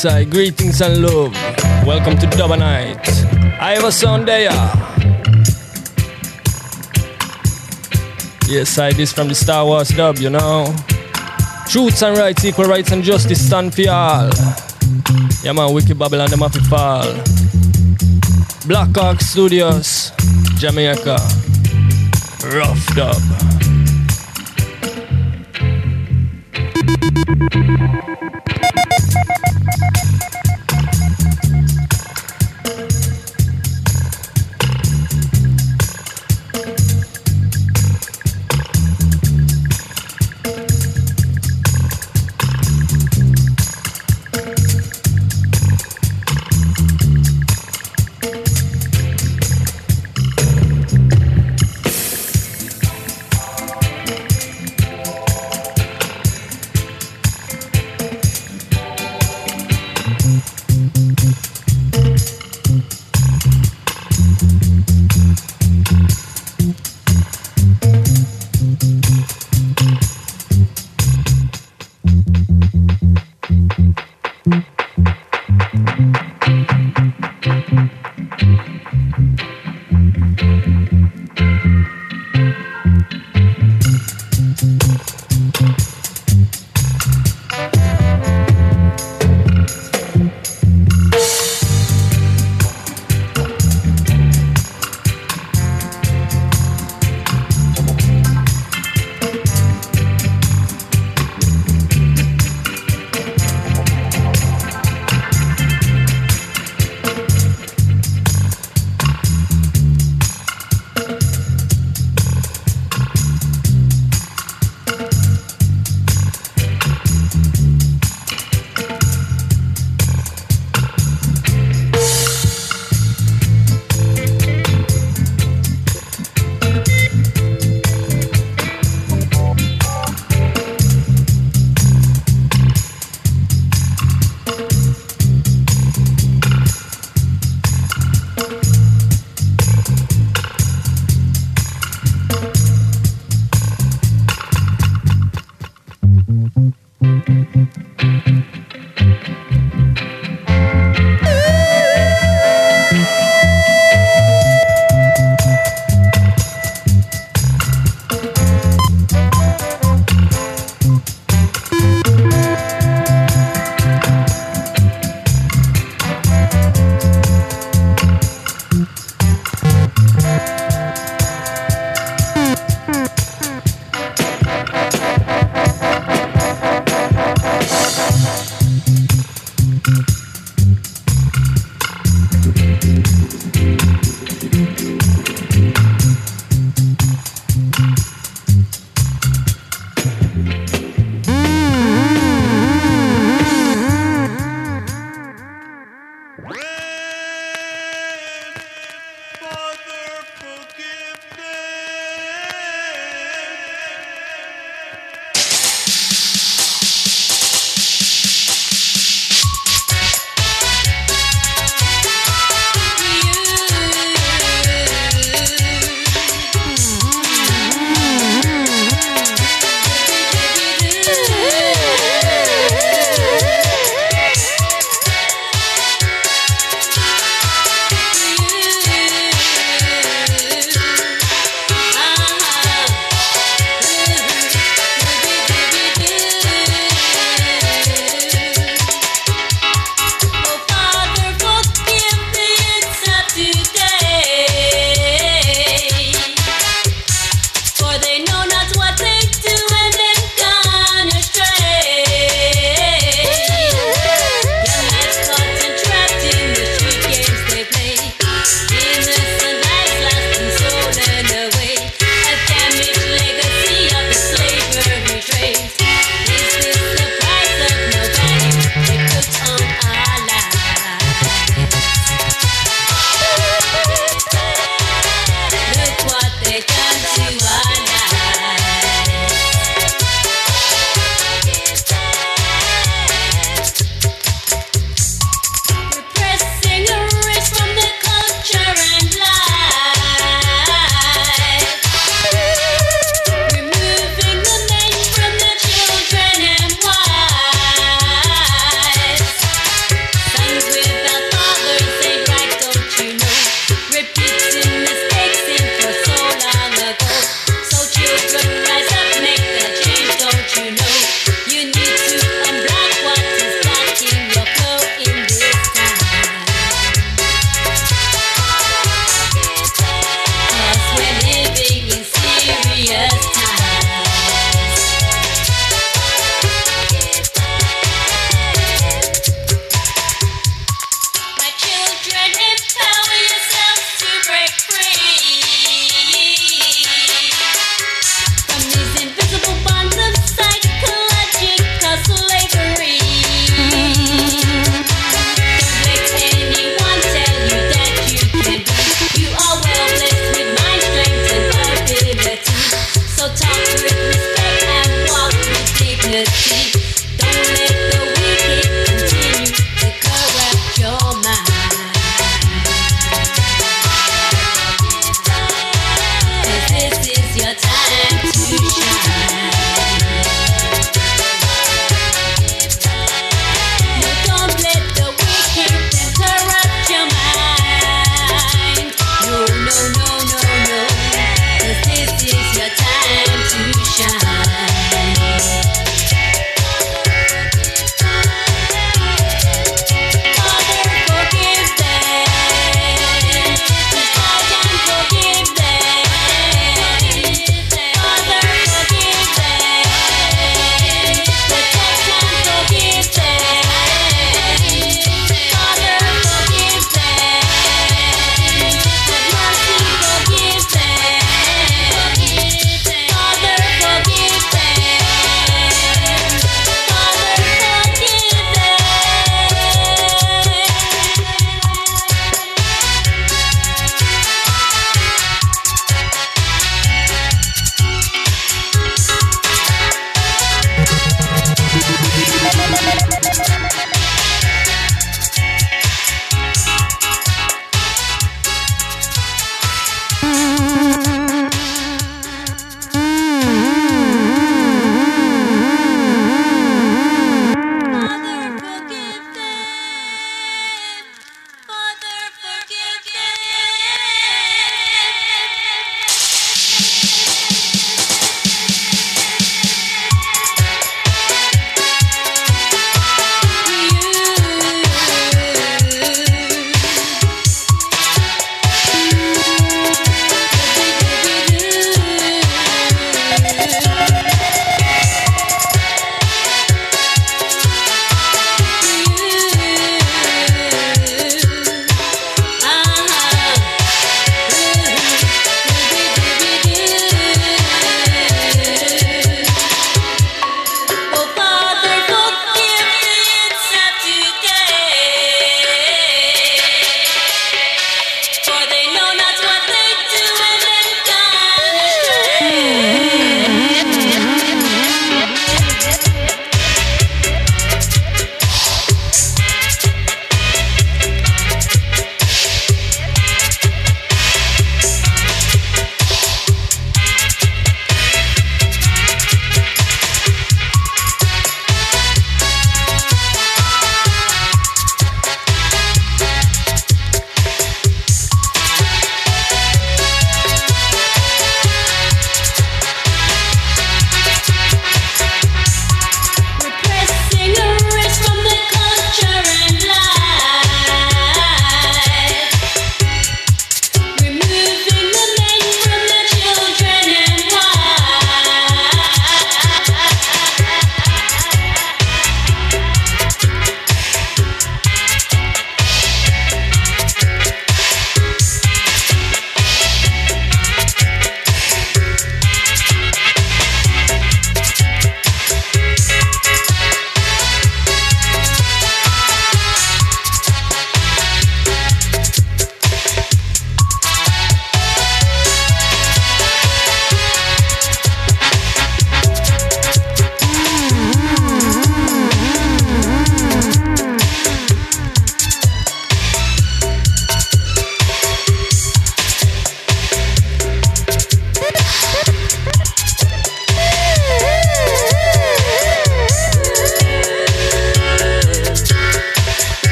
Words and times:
Greetings 0.00 0.80
and 0.80 1.02
love. 1.02 1.32
Welcome 1.84 2.16
to 2.18 2.26
Dub 2.28 2.52
a 2.52 2.56
Night. 2.56 3.08
I 3.60 3.72
have 3.74 3.82
a 3.82 3.90
Sunday. 3.90 4.44
Yes, 8.46 8.78
I 8.78 8.92
this 8.92 9.12
from 9.12 9.26
the 9.26 9.34
Star 9.34 9.64
Wars 9.64 9.88
dub, 9.88 10.18
you 10.18 10.30
know. 10.30 10.72
Truths 11.68 12.00
and 12.04 12.16
rights, 12.16 12.44
equal 12.44 12.66
rights 12.66 12.92
and 12.92 13.02
justice 13.02 13.44
stand 13.44 13.74
for 13.74 13.90
all. 13.90 14.30
Yeah 15.42 15.52
man, 15.52 15.74
Wicked 15.74 15.98
Babylon, 15.98 16.30
them 16.30 16.40
have 16.40 16.52
to 16.52 16.62
fall. 16.62 17.02
Black 18.68 18.94
Hawk 18.94 19.20
Studios, 19.20 20.12
Jamaica. 20.58 21.18
Rough 22.54 22.94
dub. 22.94 23.37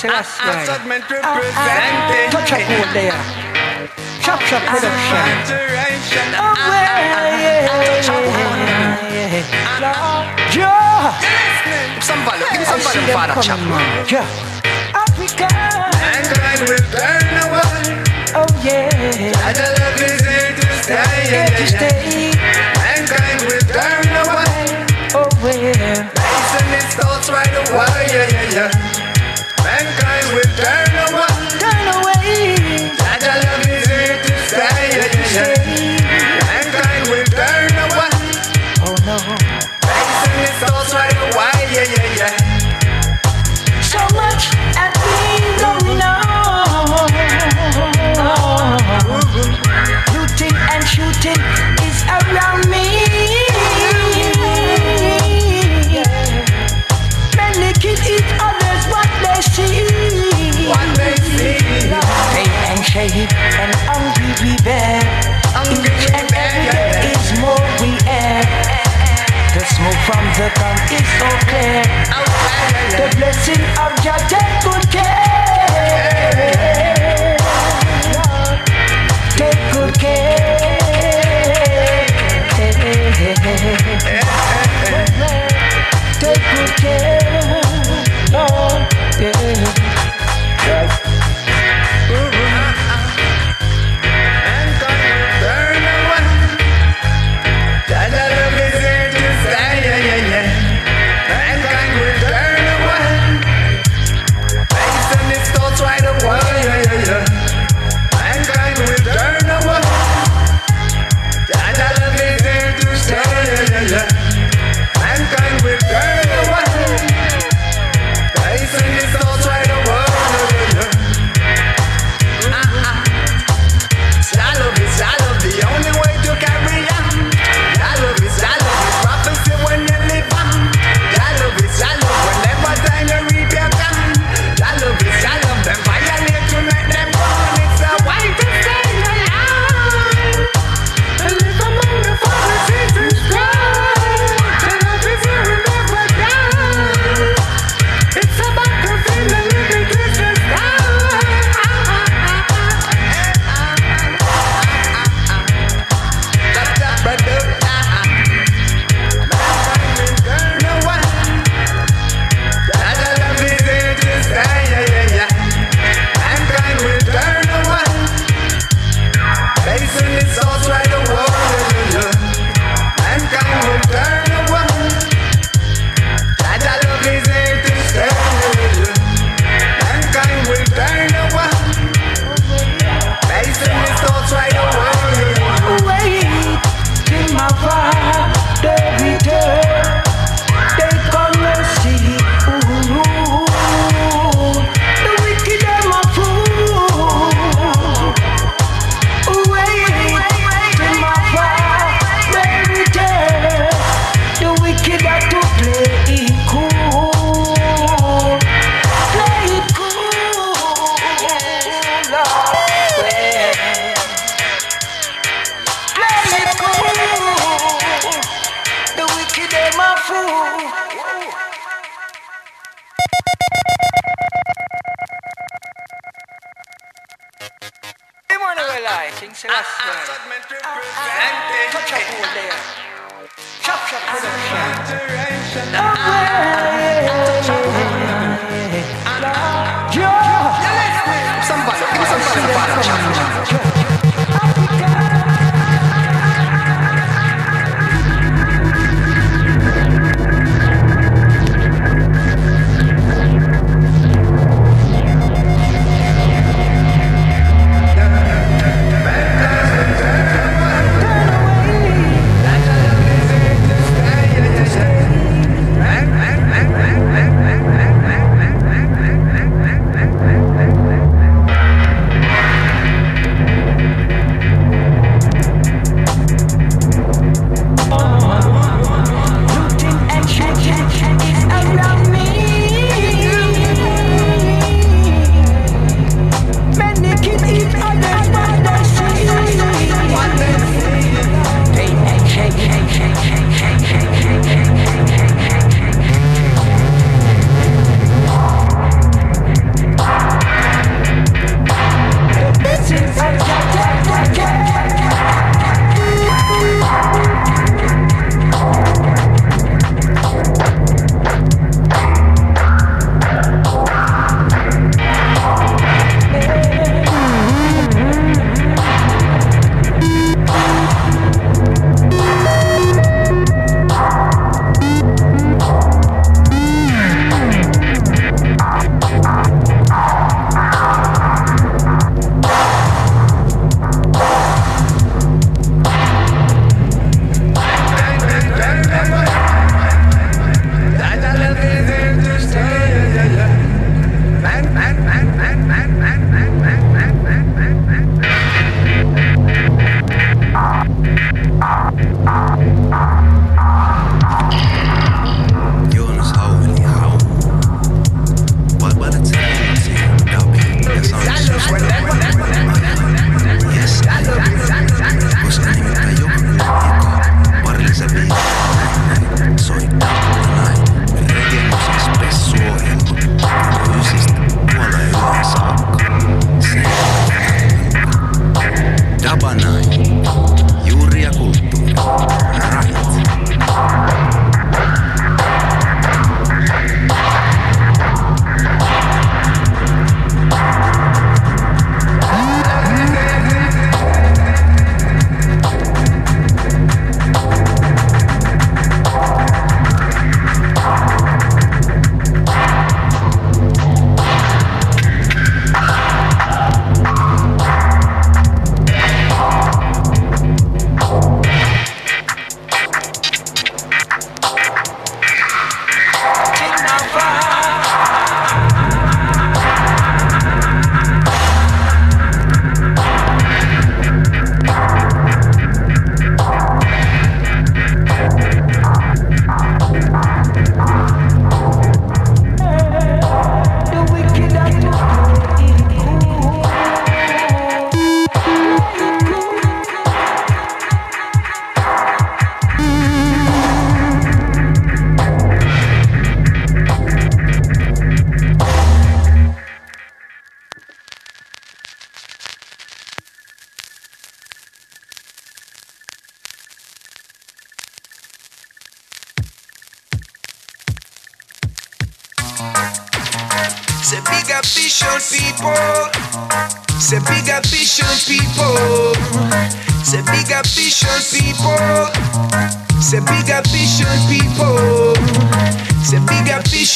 Think 0.00 0.12
so 0.24 0.46
that's 0.52 0.68
right. 0.68 1.25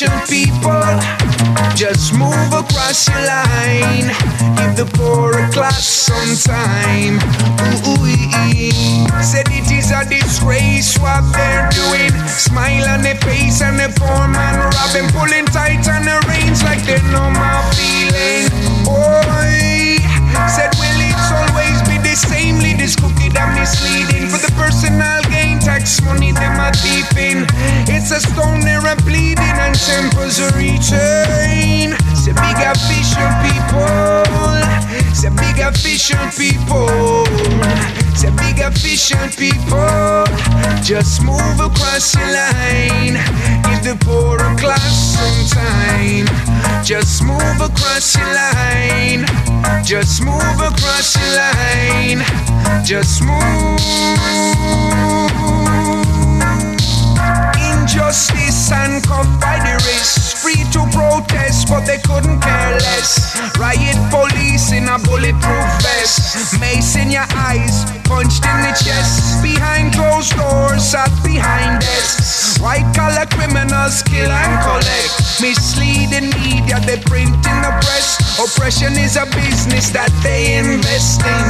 Ambition, 0.02 0.26
people. 0.28 0.82
Just 1.74 2.14
move 2.14 2.52
across 2.52 3.08
your 3.08 3.20
line. 3.26 4.08
Give 4.56 4.76
the 4.76 4.88
poorer 4.96 5.48
class 5.52 5.84
some 5.84 6.36
time. 6.36 7.18
Ooh, 7.86 7.90
ooh, 7.90 8.06
ee. 8.06 9.06
Said 9.22 9.48
it 9.50 9.70
is 9.70 9.90
a 9.90 10.04
disgrace 10.08 10.96
what 10.98 11.24
they're 11.32 11.68
doing. 11.70 12.12
Smile 12.28 12.88
on 12.88 13.02
their 13.02 13.16
face 13.16 13.62
and 13.62 13.78
the 13.78 13.88
poor 13.98 14.28
man 14.28 14.58
robbing, 14.58 15.08
pulling 15.12 15.46
tight 15.46 15.86
on 15.88 16.04
the 16.04 16.18
reins 16.28 16.62
like 16.62 16.82
they 16.84 17.00
know 17.12 17.30
my 17.30 17.60
feeling. 17.76 18.48
Boy, 18.84 20.00
said 20.48 20.72
will 20.76 21.00
it's 21.00 21.30
always 21.32 21.80
be 21.88 21.96
the 21.98 22.16
same. 22.16 22.58
Leaders 22.58 22.96
cookie 22.96 23.28
that 23.30 23.56
misleading 23.56 24.28
for 24.28 24.38
the 24.38 24.52
personal 24.56 25.19
Tax 25.80 26.02
money 26.02 26.30
them 26.30 26.60
are 26.60 26.72
deep 26.84 27.08
in. 27.16 27.46
It's 27.88 28.10
a 28.10 28.20
stone 28.20 28.60
there 28.60 28.84
a 28.84 28.94
bleeding 28.96 29.56
and 29.64 29.74
tempers 29.74 30.38
are 30.38 30.52
reaching. 30.52 31.96
Say 32.12 32.36
big 32.36 32.60
vision 32.84 33.32
people. 33.40 34.60
Say 35.16 35.32
big 35.40 35.56
vision 35.80 36.20
people. 36.36 37.24
Say 38.12 38.28
big 38.36 38.60
vision 38.76 39.24
people. 39.40 40.28
Just 40.84 41.24
move 41.24 41.58
across 41.58 42.14
your 42.14 42.28
line. 42.28 43.16
Give 43.64 43.80
the 43.80 43.96
poorer 44.04 44.52
class 44.60 45.16
some 45.16 45.48
time. 45.48 46.28
Just 46.84 47.24
move 47.24 47.58
across 47.58 48.18
your 48.18 48.28
line. 48.36 49.24
Just 49.82 50.20
move 50.20 50.60
across 50.60 51.16
your 51.16 51.32
line. 51.40 52.20
Just 52.84 53.24
move. 53.24 55.29
Injustice 57.90 58.70
and 58.70 59.02
cuffed 59.02 59.40
by 59.40 59.58
the 59.58 59.74
wrist. 59.82 60.38
Free 60.38 60.62
to 60.70 60.86
protest, 60.94 61.66
but 61.66 61.84
they 61.86 61.98
couldn't 61.98 62.38
care 62.38 62.78
less. 62.78 63.34
Riot 63.58 63.98
police 64.14 64.70
in 64.70 64.86
a 64.86 64.96
bulletproof 65.02 65.66
vest. 65.82 66.54
Mace 66.60 66.94
in 66.94 67.10
your 67.10 67.26
eyes, 67.34 67.82
punched 68.06 68.46
in 68.46 68.58
the 68.62 68.70
chest. 68.78 69.42
Behind 69.42 69.92
closed 69.92 70.36
doors, 70.38 70.86
sat 70.86 71.10
behind 71.24 71.82
desks. 71.82 72.60
White 72.62 72.86
collar 72.94 73.26
criminals 73.26 74.04
kill 74.06 74.30
and 74.30 74.54
collect. 74.62 75.42
Misleading 75.42 76.30
media, 76.38 76.78
they 76.86 77.02
print 77.10 77.34
in 77.34 77.58
the 77.58 77.74
press. 77.82 78.38
Oppression 78.38 78.94
is 79.02 79.16
a 79.16 79.26
business 79.34 79.90
that 79.90 80.14
they 80.22 80.62
invest 80.62 81.26
in. 81.26 81.42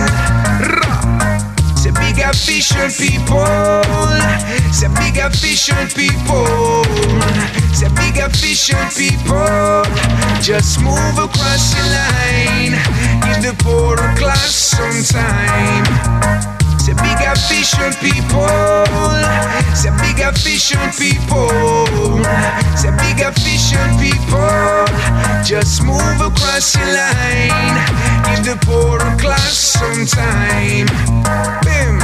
Rah. 0.73 1.60
Say 1.81 1.93
big 1.93 2.17
vision 2.35 2.91
people. 2.91 3.47
Say 4.71 4.89
big 5.01 5.17
vision 5.33 5.89
people. 5.89 6.85
Say 7.73 7.89
big 7.97 8.21
vision 8.33 8.77
people. 8.95 9.83
Just 10.43 10.83
move 10.83 11.17
across 11.17 11.73
the 11.73 11.81
line. 11.97 12.77
Give 13.25 13.43
the 13.43 13.65
poorer 13.65 14.15
class 14.19 14.55
some 14.55 15.03
time. 15.05 16.60
Say 16.91 16.97
big 17.07 17.23
vision 17.47 17.93
people. 18.03 18.51
Say 19.79 19.95
big 20.03 20.19
vision 20.43 20.91
people. 20.99 22.19
Say 22.75 22.91
big 22.99 23.23
vision 23.39 23.91
people. 24.03 24.91
Just 25.47 25.85
move 25.85 26.19
across 26.19 26.75
your 26.75 26.91
line. 26.91 27.79
Give 28.27 28.43
the 28.43 28.59
poorer 28.67 29.15
class 29.23 29.79
some 29.79 30.05
time. 30.05 30.91
Bim. 31.63 32.03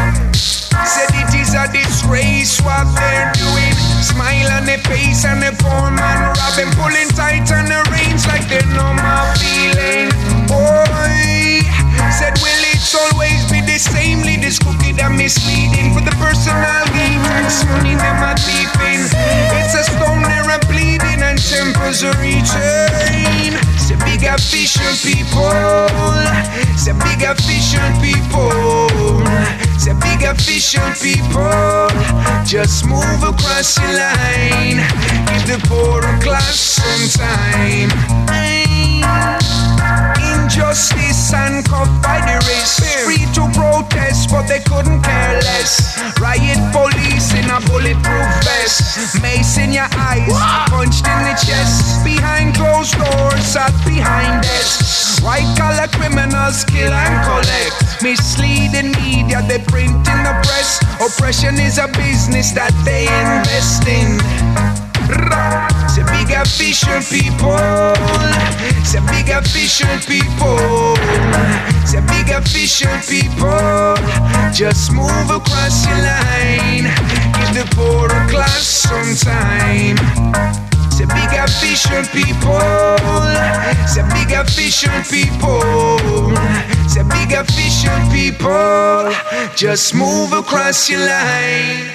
Said 0.87 1.11
it 1.19 1.35
is 1.35 1.51
a 1.59 1.67
disgrace 1.73 2.61
what 2.63 2.87
they're 2.95 3.33
doing. 3.35 3.75
Smile 4.07 4.53
on 4.53 4.67
their 4.67 4.79
face 4.87 5.25
and 5.25 5.43
the 5.43 5.51
poor 5.59 5.91
man 5.91 6.31
robbing, 6.39 6.71
pulling 6.79 7.11
tight 7.19 7.51
on 7.51 7.67
the 7.67 7.83
reins 7.91 8.25
like 8.29 8.47
they 8.47 8.63
know 8.71 8.95
my 8.95 9.35
feeling. 9.35 10.15
Boy, 10.47 11.67
said 12.15 12.39
will 12.39 12.63
it's 12.71 12.95
always 12.95 13.51
be 13.51 13.56
the 13.77 13.91
same 13.93 14.23
leaders 14.25 14.59
cookie 14.59 14.97
that 14.97 15.13
misleading 15.13 15.93
for 15.93 16.01
the 16.01 16.15
personal 16.17 16.81
gain. 16.97 17.21
Tax 17.29 17.61
money 17.69 17.93
are 17.93 18.33
deep 18.49 18.73
in. 18.89 19.05
It's 19.61 19.77
a 19.77 19.85
stone 19.85 20.25
there 20.25 20.49
a 20.49 20.57
bleeding 20.65 21.21
and 21.21 21.37
tempers 21.37 22.01
are 22.01 22.17
reaching. 22.17 23.53
Say 23.77 24.01
big 24.01 24.25
vision 24.49 24.93
people. 25.05 25.53
Say 26.81 26.97
big 27.05 27.21
vision 27.45 27.93
people. 28.01 29.21
Say 29.77 29.93
big 30.01 30.25
vision 30.41 30.89
people. 30.97 31.93
Just 32.49 32.89
move 32.89 33.21
across 33.29 33.77
your 33.77 33.93
line. 33.93 34.81
Give 35.29 35.45
the 35.53 35.61
poorer 35.69 36.17
class 36.25 36.81
some 36.81 37.05
time. 37.13 37.93
Injustice 38.33 40.16
and 41.35 41.65
cuffed 41.67 42.03
by 42.03 42.21
the 42.23 42.39
wrist. 42.47 42.79
Free 43.03 43.27
to 43.35 43.51
protest, 43.53 44.31
but 44.31 44.47
they 44.47 44.61
couldn't 44.61 45.03
care 45.03 45.35
less. 45.43 45.99
Riot 46.21 46.61
police 46.71 47.35
in 47.35 47.51
a 47.51 47.59
bulletproof 47.67 48.31
vest. 48.47 49.21
Mace 49.23 49.59
in 49.59 49.73
your 49.73 49.89
eyes, 49.99 50.31
punched 50.71 51.07
in 51.07 51.21
the 51.27 51.35
chest. 51.43 52.05
Behind 52.05 52.55
closed 52.55 52.95
doors, 52.95 53.43
sat 53.43 53.75
behind 53.85 54.43
desks. 54.43 55.21
White 55.23 55.51
collar 55.59 55.89
criminals 55.89 56.65
kill 56.65 56.93
and 56.93 57.17
collect. 57.27 58.03
Misleading 58.03 58.93
media, 59.03 59.43
they 59.49 59.59
print 59.59 59.97
in 59.97 60.21
the 60.23 60.35
press. 60.47 60.79
Oppression 61.01 61.59
is 61.59 61.79
a 61.79 61.89
business 61.89 62.53
that 62.53 62.73
they 62.85 63.11
invest 63.11 63.87
in. 63.89 64.76
Say 65.07 66.03
big 66.03 66.35
vision 66.47 67.01
people. 67.07 67.57
Say 68.83 69.01
big 69.07 69.31
vision 69.55 69.99
people. 70.03 70.97
Say 71.87 72.03
big 72.11 72.35
vision 72.43 72.91
people. 73.07 73.95
Just 74.53 74.93
move 74.93 75.31
across 75.31 75.87
your 75.87 75.99
line. 75.99 76.91
Give 77.39 77.55
the 77.55 77.67
poorer 77.77 78.27
class 78.29 78.67
some 78.67 79.15
time. 79.15 79.97
Say 80.91 81.07
big 81.07 81.31
vision 81.63 82.05
people. 82.11 82.59
Say 83.87 84.03
big 84.11 84.35
vision 84.59 85.03
people. 85.07 86.35
Say 86.89 87.05
big 87.05 87.47
vision 87.55 88.01
people. 88.11 89.13
Just 89.55 89.95
move 89.95 90.33
across 90.33 90.91
your 90.91 91.07
line. 91.07 91.93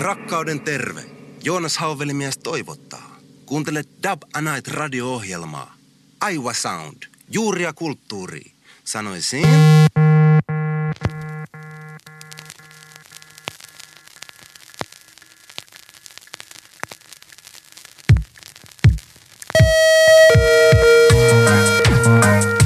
Rakkauden 0.00 0.60
terve. 0.60 1.04
Joonas 1.44 1.78
Hauvelimies 1.78 2.38
toivottaa. 2.38 3.16
Kuuntele 3.46 3.84
Dub 4.02 4.22
a 4.34 4.40
Night 4.40 4.68
radio-ohjelmaa. 4.68 5.74
Aiwa 6.20 6.54
Sound. 6.54 7.02
Juuria 7.28 7.72
kulttuuri. 7.72 8.42
Sanoisin... 8.84 9.46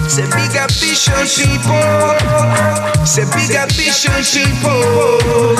Say 0.09 0.27
big 0.31 0.55
vision 0.81 1.27
people. 1.37 1.84
Say 3.15 3.23
big 3.27 3.55
vision 3.71 4.11
people. 4.27 5.55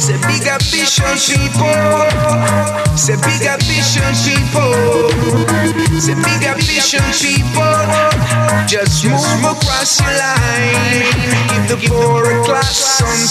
Say 0.00 0.16
big 0.24 0.48
vision 0.72 1.12
people. 1.20 1.76
Say 2.96 3.16
big 3.20 3.44
vision 3.60 4.08
people. 4.24 4.72
Say 6.00 6.16
big 6.16 6.40
vision 6.64 7.04
people. 7.20 7.76
Just 8.66 9.04
move 9.04 9.44
across 9.44 10.00
your 10.00 10.16
line. 10.16 11.04
Give 11.52 11.68
the 11.68 11.76
poorer 11.86 12.42
class 12.46 12.72
some 12.72 13.24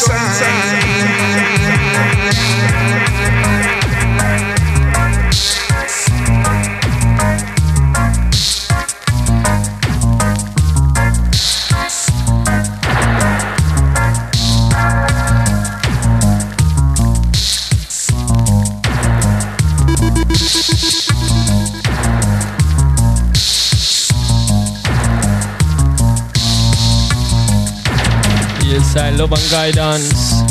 Yes, 28.94 29.02
I 29.02 29.10
love 29.18 29.32
and 29.32 29.50
guidance, 29.50 30.44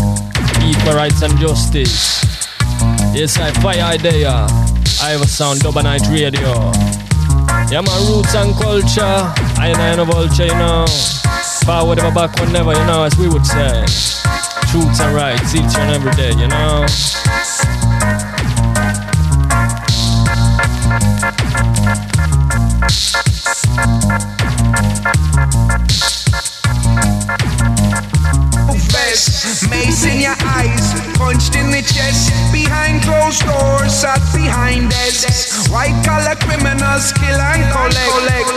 equal 0.67 0.95
rights 0.95 1.23
and 1.23 1.39
justice. 1.39 2.25
Yes, 3.15 3.39
I 3.39 3.53
fire 3.63 3.81
idea. 3.81 4.31
I 5.01 5.11
have 5.11 5.23
a 5.23 5.29
sound, 5.29 5.61
dub 5.61 5.77
and 5.77 5.85
night 5.85 6.03
radio. 6.11 6.73
Yeah, 7.71 7.83
my 7.83 7.95
roots 8.11 8.35
and 8.35 8.53
culture. 8.57 9.23
I 9.63 9.69
and 9.71 9.79
I 9.79 9.91
and 9.91 10.01
a 10.01 10.05
vulture, 10.05 10.47
you 10.47 10.55
know. 10.55 10.87
Power 11.63 11.87
whatever 11.87 12.11
back, 12.13 12.35
whenever, 12.41 12.73
you 12.73 12.85
know, 12.85 13.05
as 13.05 13.17
we 13.17 13.29
would 13.29 13.47
say. 13.47 13.85
Truths 14.73 14.99
and 14.99 15.15
rights, 15.15 15.55
each 15.55 15.77
and 15.79 15.95
every 15.95 16.11
day, 16.13 16.31
you 16.31 16.49
know. 16.49 16.85
White 35.73 36.05
collar 36.05 36.37
criminals 36.37 37.13
kill 37.13 37.41
and 37.41 37.73
collect. 37.73 38.52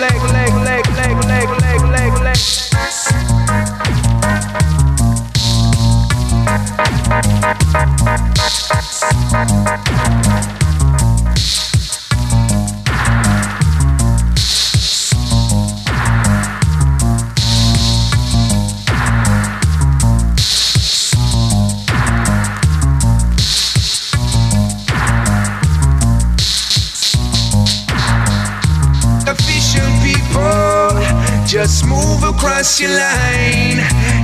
cross 32.76 32.82
your 32.82 32.92
line 32.92 33.80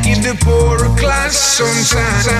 in 0.06 0.22
the 0.22 0.36
poorer 0.44 0.94
class 0.98 1.38
sometimes. 1.38 2.32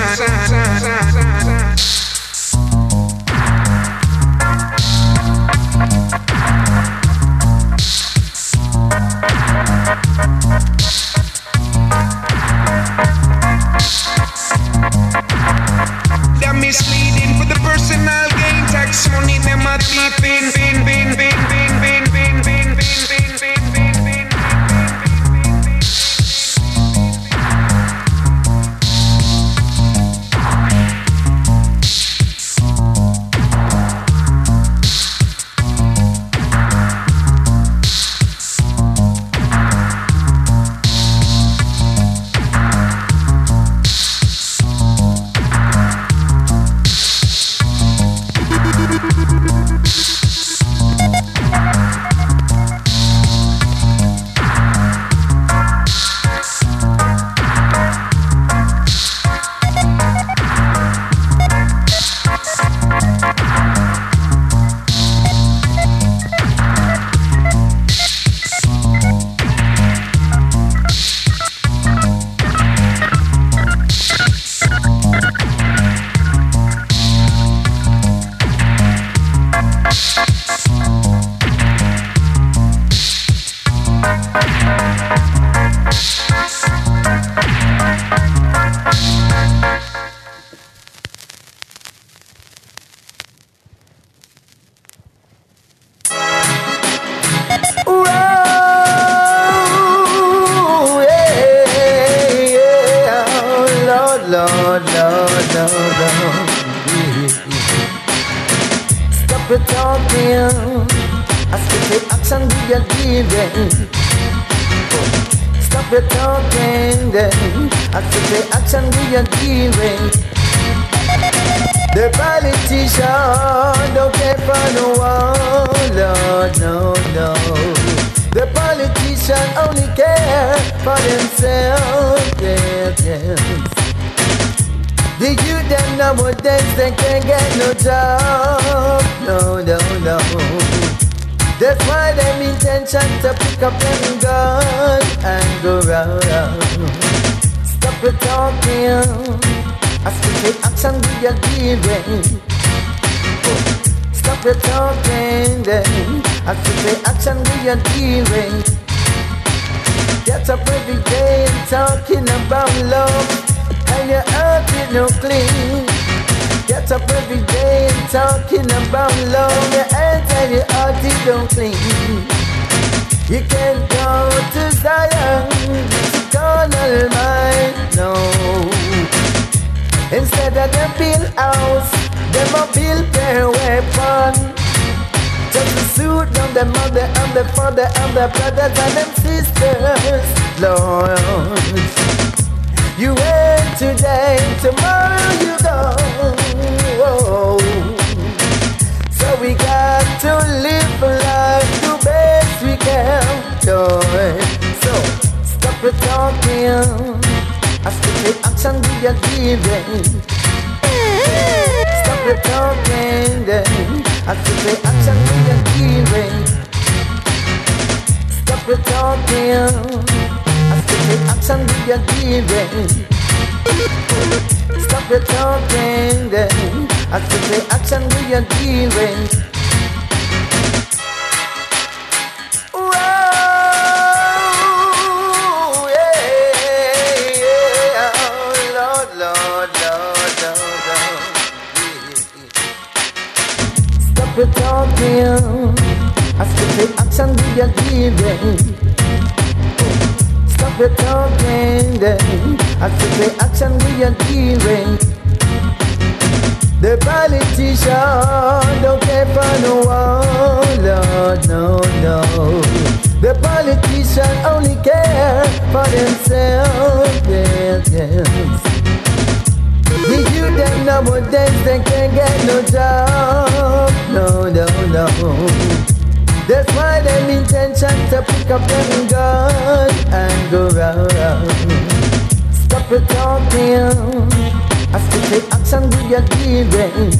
With 285.32 286.10
your 286.10 286.20
dealing. 286.20 287.12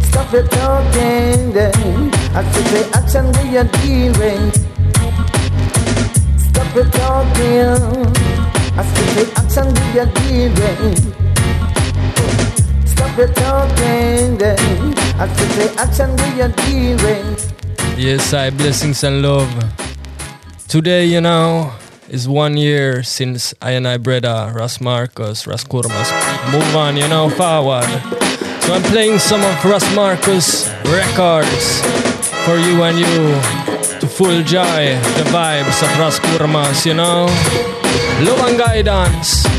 Stop 0.00 0.32
your 0.32 0.46
talking 0.48 1.52
then. 1.52 2.10
I 2.34 2.42
take 2.54 2.96
action 2.96 3.26
with 3.26 3.52
your 3.52 3.64
dealing. 3.64 4.50
Stop 6.38 6.74
your 6.74 6.88
talking. 6.88 7.82
I 8.72 8.82
take 8.94 9.36
action 9.36 9.66
with 9.68 9.94
your 9.94 10.06
dealing. 10.06 10.96
Stop 12.86 13.18
your 13.18 13.28
talking 13.28 14.38
then. 14.38 14.94
I 15.20 15.26
take 15.36 15.76
action 15.76 16.12
with 16.12 16.36
your 16.38 16.48
dealing. 16.64 17.36
Yes, 17.98 18.32
I 18.32 18.48
blessings 18.48 19.04
and 19.04 19.20
love. 19.20 19.52
Today, 20.66 21.04
you 21.04 21.20
know, 21.20 21.70
is 22.12 22.28
one 22.28 22.58
year 22.58 23.02
since 23.02 23.54
I 23.62 23.70
and 23.70 23.88
I 23.88 23.96
brother 23.96 24.28
uh, 24.28 24.52
Ras 24.52 24.82
Marcus, 24.82 25.46
Ras 25.46 25.64
Kurmas 25.64 26.12
move 26.52 26.76
on, 26.76 26.98
you 26.98 27.08
know, 27.08 27.30
forward. 27.30 27.88
So 28.60 28.74
I'm 28.74 28.82
playing 28.92 29.18
some 29.18 29.40
of 29.40 29.64
Ras 29.64 29.82
Marcus 29.96 30.68
records 30.84 31.80
for 32.44 32.60
you 32.60 32.82
and 32.84 32.98
you 33.00 33.16
to 33.98 34.06
full 34.06 34.42
joy 34.44 34.92
the 35.16 35.24
vibes 35.32 35.82
of 35.82 35.88
Ras 35.98 36.20
Kurmas, 36.20 36.84
you 36.84 36.92
know. 36.92 37.24
Love 38.20 38.46
and 38.46 38.58
guidance. 38.58 39.51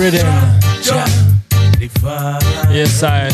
rhythm. 0.00 0.26
Yes, 2.72 3.02
I 3.02 3.28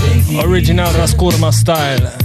original 0.45 0.93
Raskurma 0.95 1.53
style. 1.53 2.16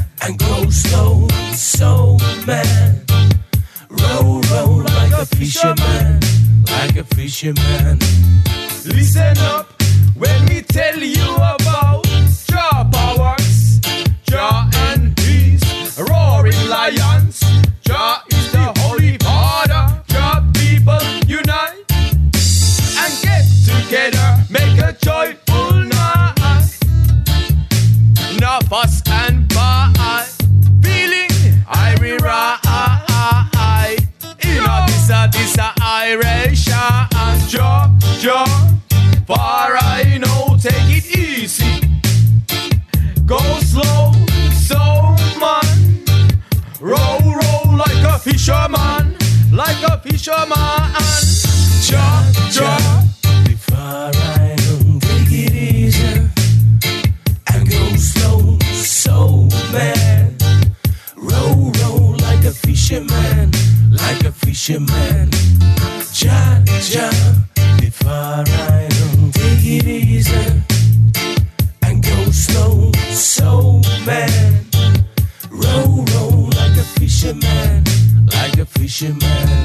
fisherman. 79.01 79.63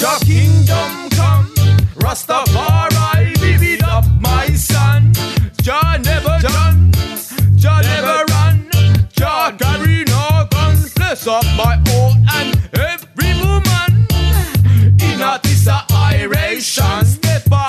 Your 0.00 0.18
kingdom 0.20 1.10
come, 1.10 1.46
Rastafari, 1.96 3.36
vivid 3.38 3.82
up 3.82 4.04
my 4.20 4.48
son. 4.48 5.12
Jah 5.62 5.98
never 6.04 6.38
done, 6.40 6.92
Jah 7.56 7.80
never 7.82 8.24
run, 8.32 8.70
Jah 9.10 9.56
carry 9.58 10.04
no 10.04 10.46
gun. 10.50 10.76
Bless 10.96 11.26
up 11.26 11.44
my 11.56 11.80
old 11.94 12.16
and 12.34 12.56
every 12.74 13.32
woman. 13.42 14.06
In 15.00 15.20
a 15.20 15.40
this 15.42 15.66
a 15.66 15.84
Irish 15.90 16.78
and 16.80 17.06
stepper, 17.06 17.66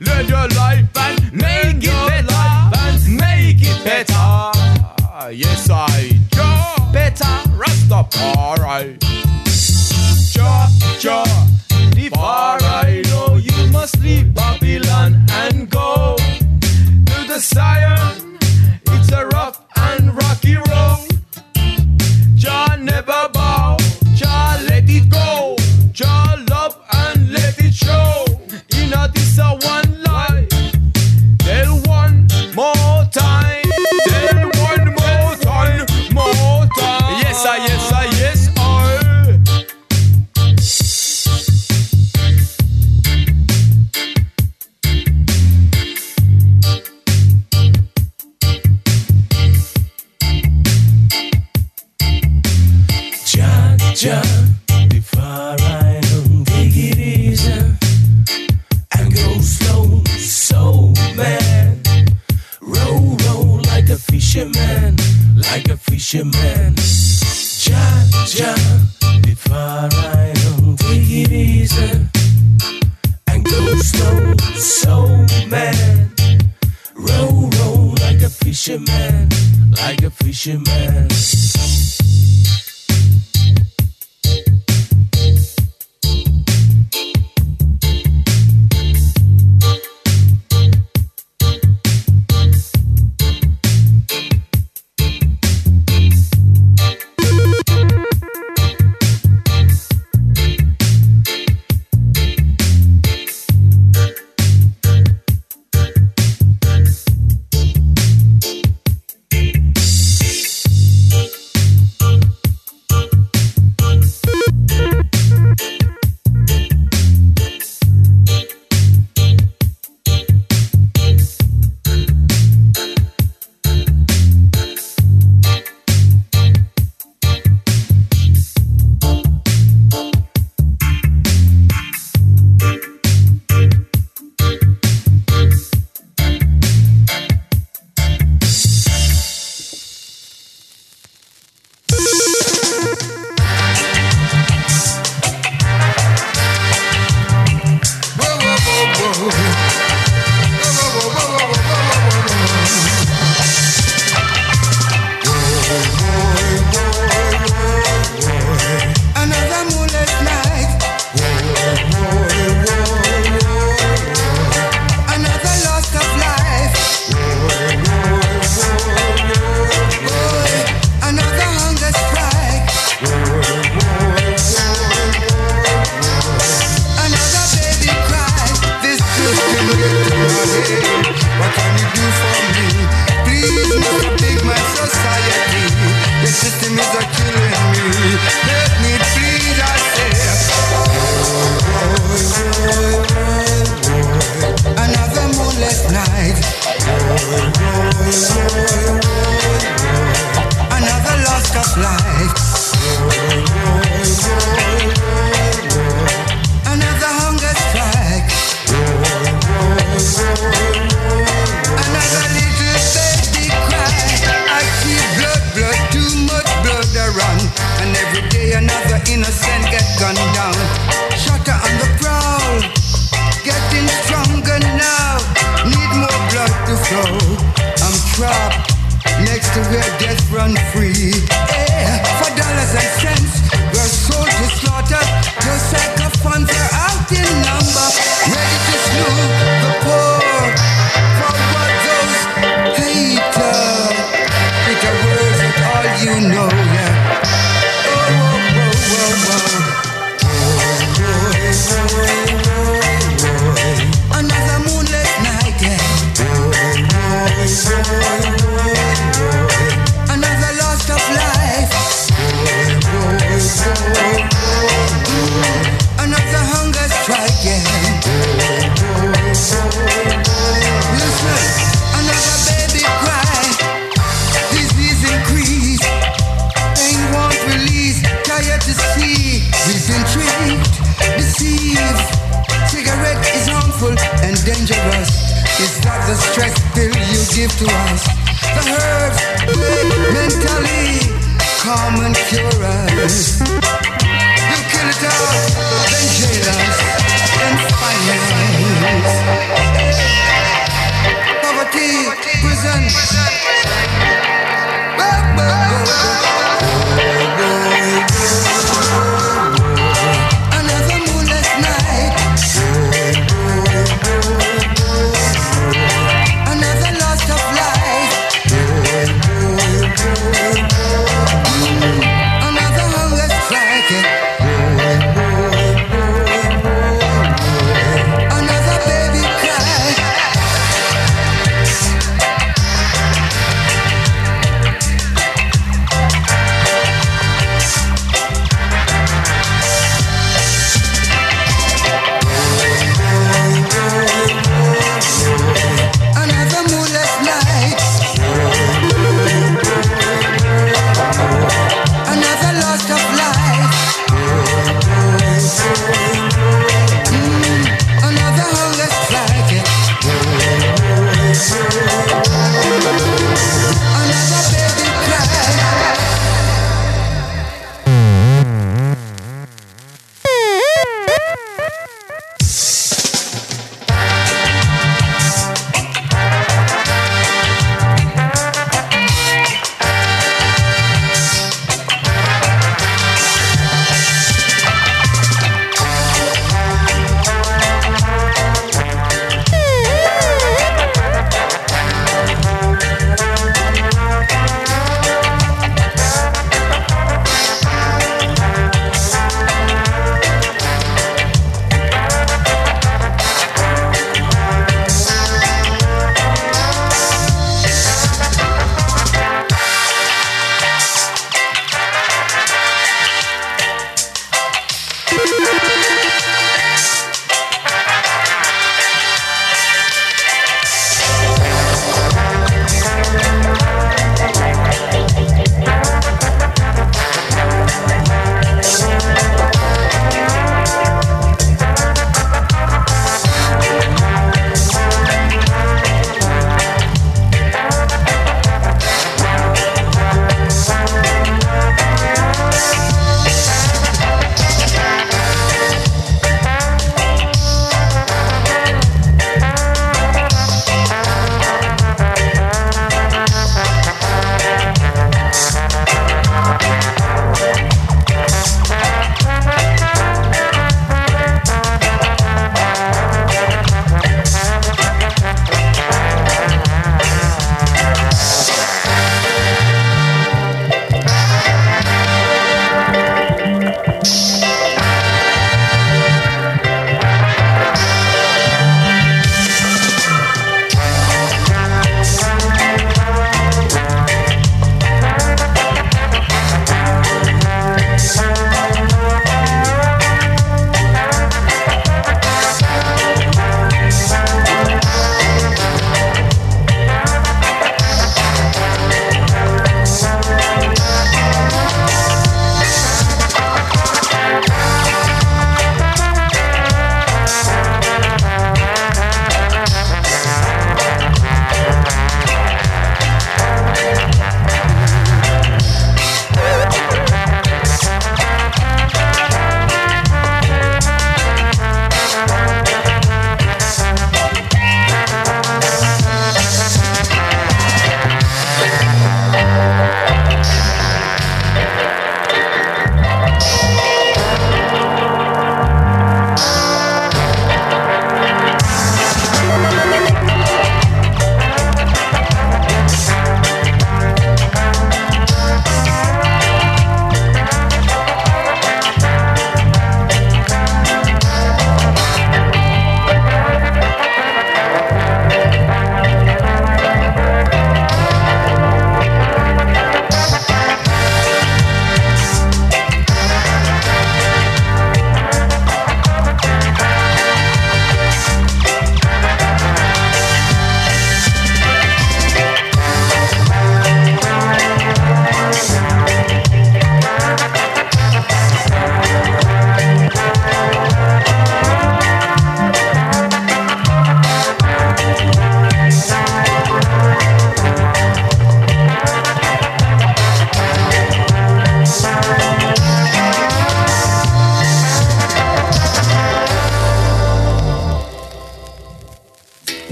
learn 0.00 0.26
your 0.26 0.48
life 0.48 0.88
and 0.96 1.32
make 1.32 1.82
it 1.82 2.08
better, 2.08 3.10
make 3.10 3.58
it 3.60 3.84
better. 3.84 4.50
Yes 5.32 5.68
I, 5.70 6.18
Jah 6.32 6.90
better 6.92 7.24
Rastafari. 7.60 9.25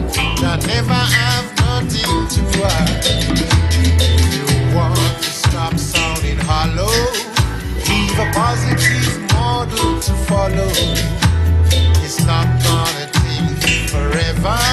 that 0.00 0.64
never 0.66 0.92
have 0.92 1.44
nothing 1.58 2.26
to 2.28 2.40
hide. 2.58 3.04
You 4.32 4.74
want 4.74 4.96
to 4.96 5.30
stop 5.30 5.78
sounding 5.78 6.38
hollow, 6.38 6.88
leave 7.88 8.18
a 8.18 8.30
positive 8.32 9.20
model 9.32 10.00
to 10.00 10.12
follow. 10.24 10.70
It's 12.04 12.24
not 12.24 12.46
gonna 12.64 13.06
take 13.12 13.90
forever. 13.90 14.71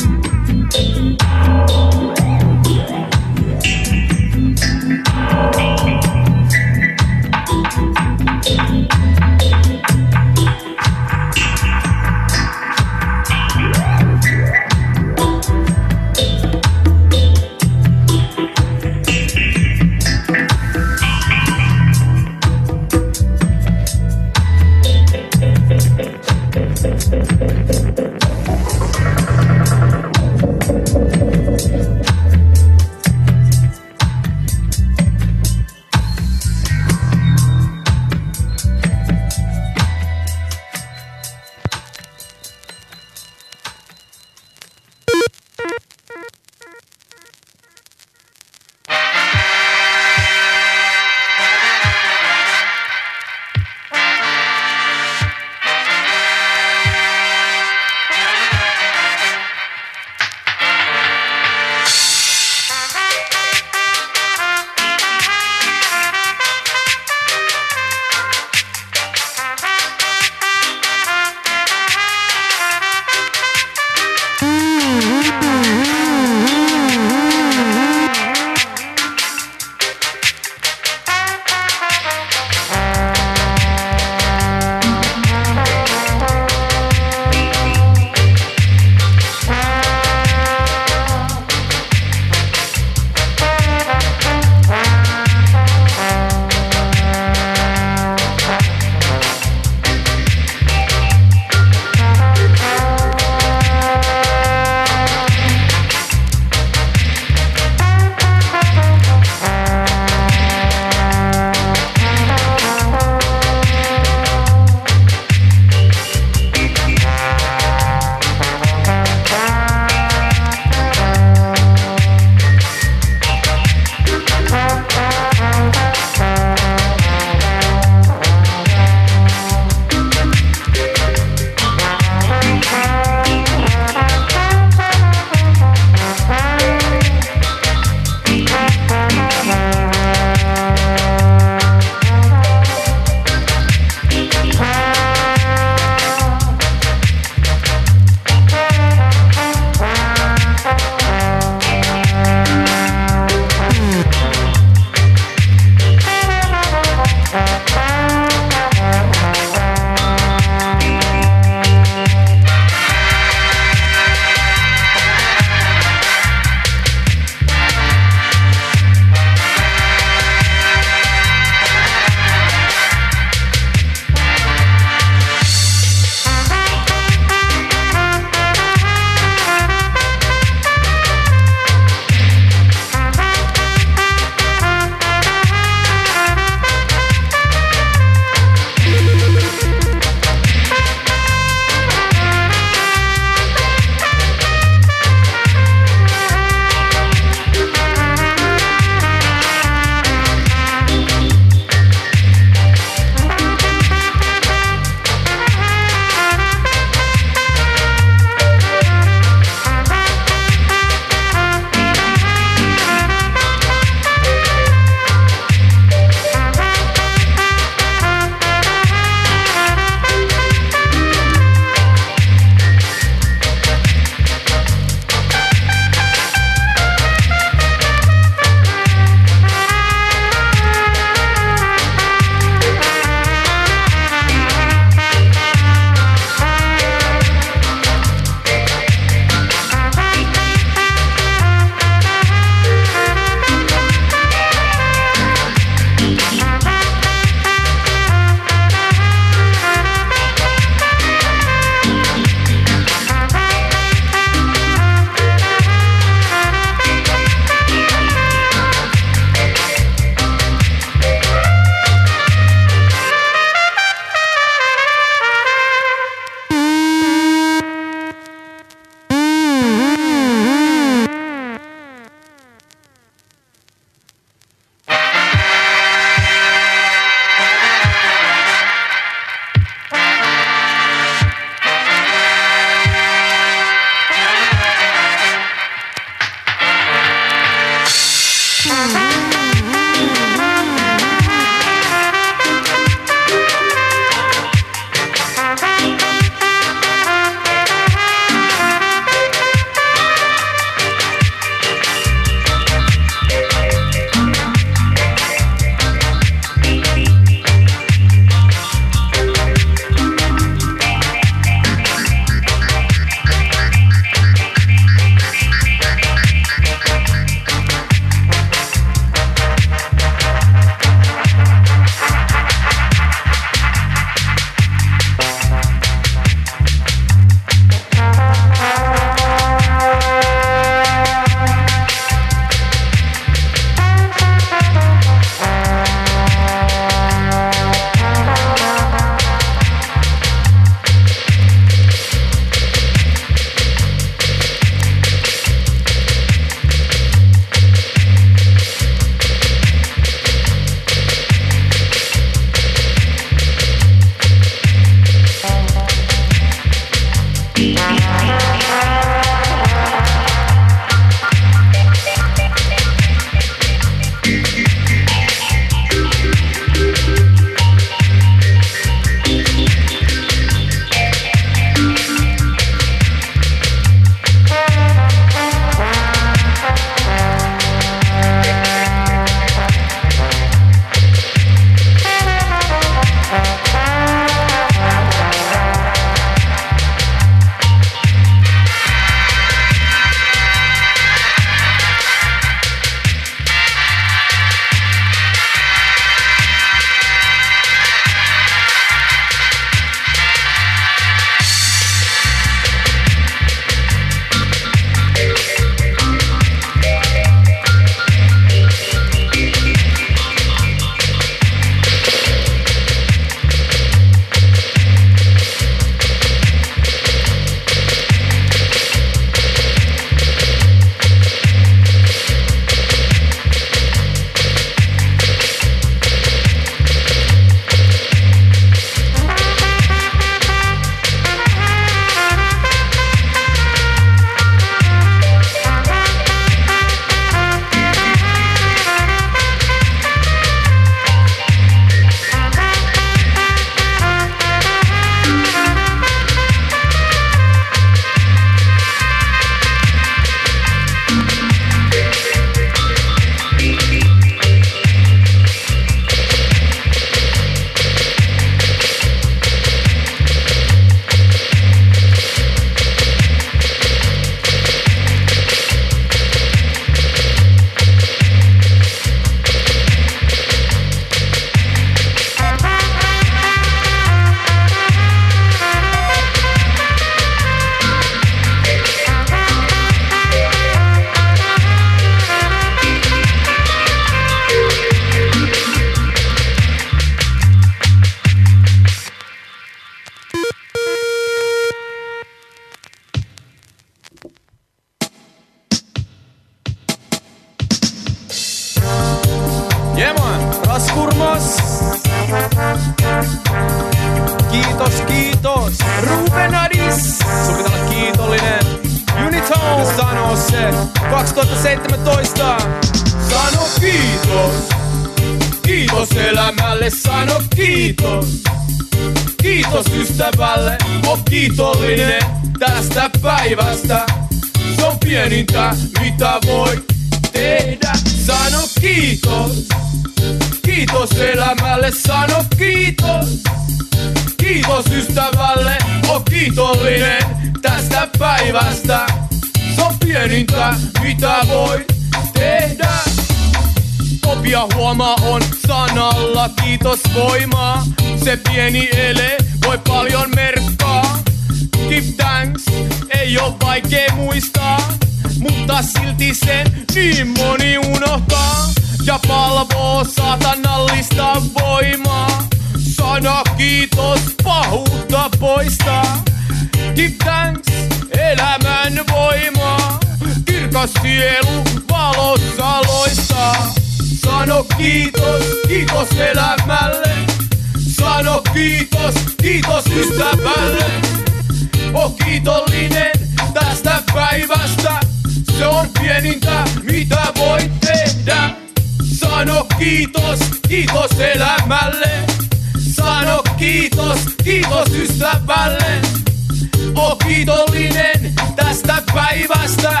On 596.98 597.18
kiitollinen 597.18 598.34
tästä 598.56 599.02
päivästä. 599.14 600.00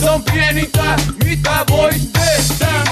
Se 0.00 0.10
on 0.10 0.22
pienintä, 0.22 0.96
mitä 1.24 1.64
voit 1.70 2.12
tehdä. 2.12 2.84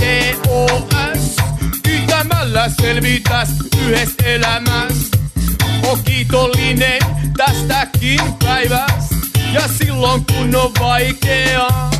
K-I-I-T-O-S 0.00 1.36
Yhtämällä 1.88 2.68
selvitäs 2.80 3.48
yhdessä 3.80 4.14
elämässä 4.24 5.07
Kiitollinen 6.28 7.00
tästäkin 7.36 8.20
päivästä 8.44 9.14
Ja 9.52 9.60
silloin 9.78 10.24
kun 10.26 10.56
on 10.56 10.72
vaikeaa 10.80 11.90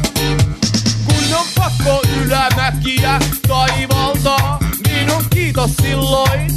Kun 1.04 1.34
on 1.38 1.46
pakko 1.54 2.02
ylämäkiä 2.20 3.18
taivaltaa 3.48 4.58
Niin 4.86 5.10
on 5.10 5.24
kiitos 5.30 5.70
silloin 5.82 6.52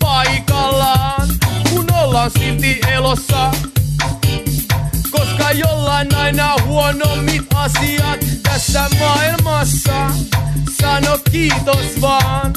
paikallaan 0.00 1.28
Kun 1.70 1.86
ollaan 1.92 2.30
silti 2.30 2.80
elossa 2.88 3.50
koska 5.10 5.52
jollain 5.52 6.14
aina 6.14 6.56
huonommit 6.66 7.46
asiat 7.54 8.20
tässä 8.42 8.84
maailmassa. 8.98 10.10
Sano 10.80 11.18
kiitos 11.30 12.00
vaan, 12.00 12.52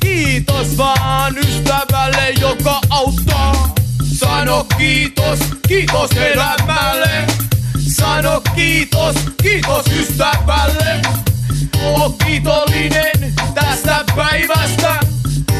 kiitos 0.00 0.76
vaan 0.76 1.38
ystävälle, 1.38 2.30
joka 2.40 2.80
auttaa. 2.90 3.78
Sano 4.18 4.66
kiitos, 4.78 5.38
kiitos 5.68 6.10
elämälle. 6.10 7.26
Sano 7.96 8.42
kiitos, 8.54 9.16
kiitos 9.42 9.86
ystävälle. 9.86 11.02
Oo 11.84 12.10
kiitollinen 12.10 13.34
tästä 13.54 14.04
päivästä. 14.16 15.00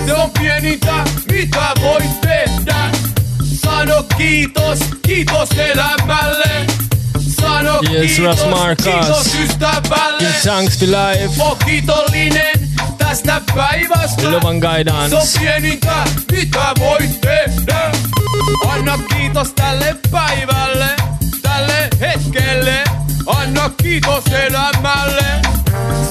Se 0.07 0.15
on 0.15 0.31
pienintä, 0.31 1.05
mitä 1.33 1.73
voit 1.83 2.21
tehdä. 2.21 2.91
Sano 3.65 4.03
kiitos, 4.17 4.79
kiitos 5.03 5.49
elämälle. 5.51 6.67
Sano 7.59 7.81
Yes, 7.91 8.17
kiitos, 8.17 8.39
Ras 8.39 8.51
Marcus. 8.51 8.85
kiitos 8.85 9.35
ystävälle. 9.35 10.19
Give 10.19 10.33
thanks 10.43 10.79
for 10.79 10.89
life. 10.89 11.65
Kiitollinen 11.65 12.69
tästä 12.99 13.41
päivästä. 13.57 14.33
Love 14.33 14.49
and 14.49 14.63
guidance. 14.63 15.09
Se 15.09 15.17
on 15.17 15.41
pienintä, 15.41 15.95
mitä 16.33 16.73
voit 16.79 17.21
tehdä. 17.21 17.91
Anna 18.69 18.99
kiitos 19.17 19.53
tälle 19.53 19.97
päivälle, 20.11 20.89
tälle 21.43 21.89
hetkelle. 22.01 22.85
Anna 23.27 23.71
kiitos 23.83 24.25
elämälle. 24.27 25.25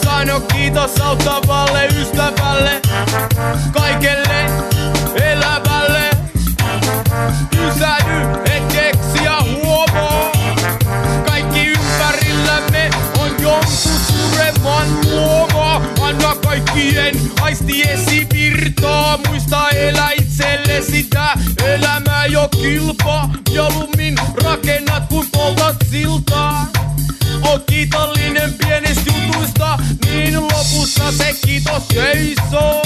Sano 0.03 0.39
kiitos 0.39 1.01
auttavalle 1.01 1.87
ystävälle, 1.87 2.81
kaikelle 3.71 4.45
elävälle. 5.15 6.09
Pysähdy 7.49 8.27
luomaa. 15.09 15.81
Anna 16.01 16.35
kaikkien 16.35 17.21
aistiesi 17.41 18.27
virtaa. 18.33 19.19
Muista 19.27 19.69
elää 19.69 20.11
itselle 20.11 20.81
sitä 20.81 21.33
elämää 21.65 22.25
jo 22.25 22.49
kilpaa. 22.49 23.29
Mieluummin 23.49 24.15
rakennat 24.43 25.03
kun 25.09 25.27
poltat 25.31 25.75
siltaa. 25.91 26.67
On 27.41 27.61
kiitollinen 27.69 28.53
pienistä 28.53 29.11
jutuista, 29.13 29.79
niin 30.05 30.43
lopussa 30.43 31.11
se 31.11 31.35
kiitos 31.45 31.83
seisoo. 31.87 32.81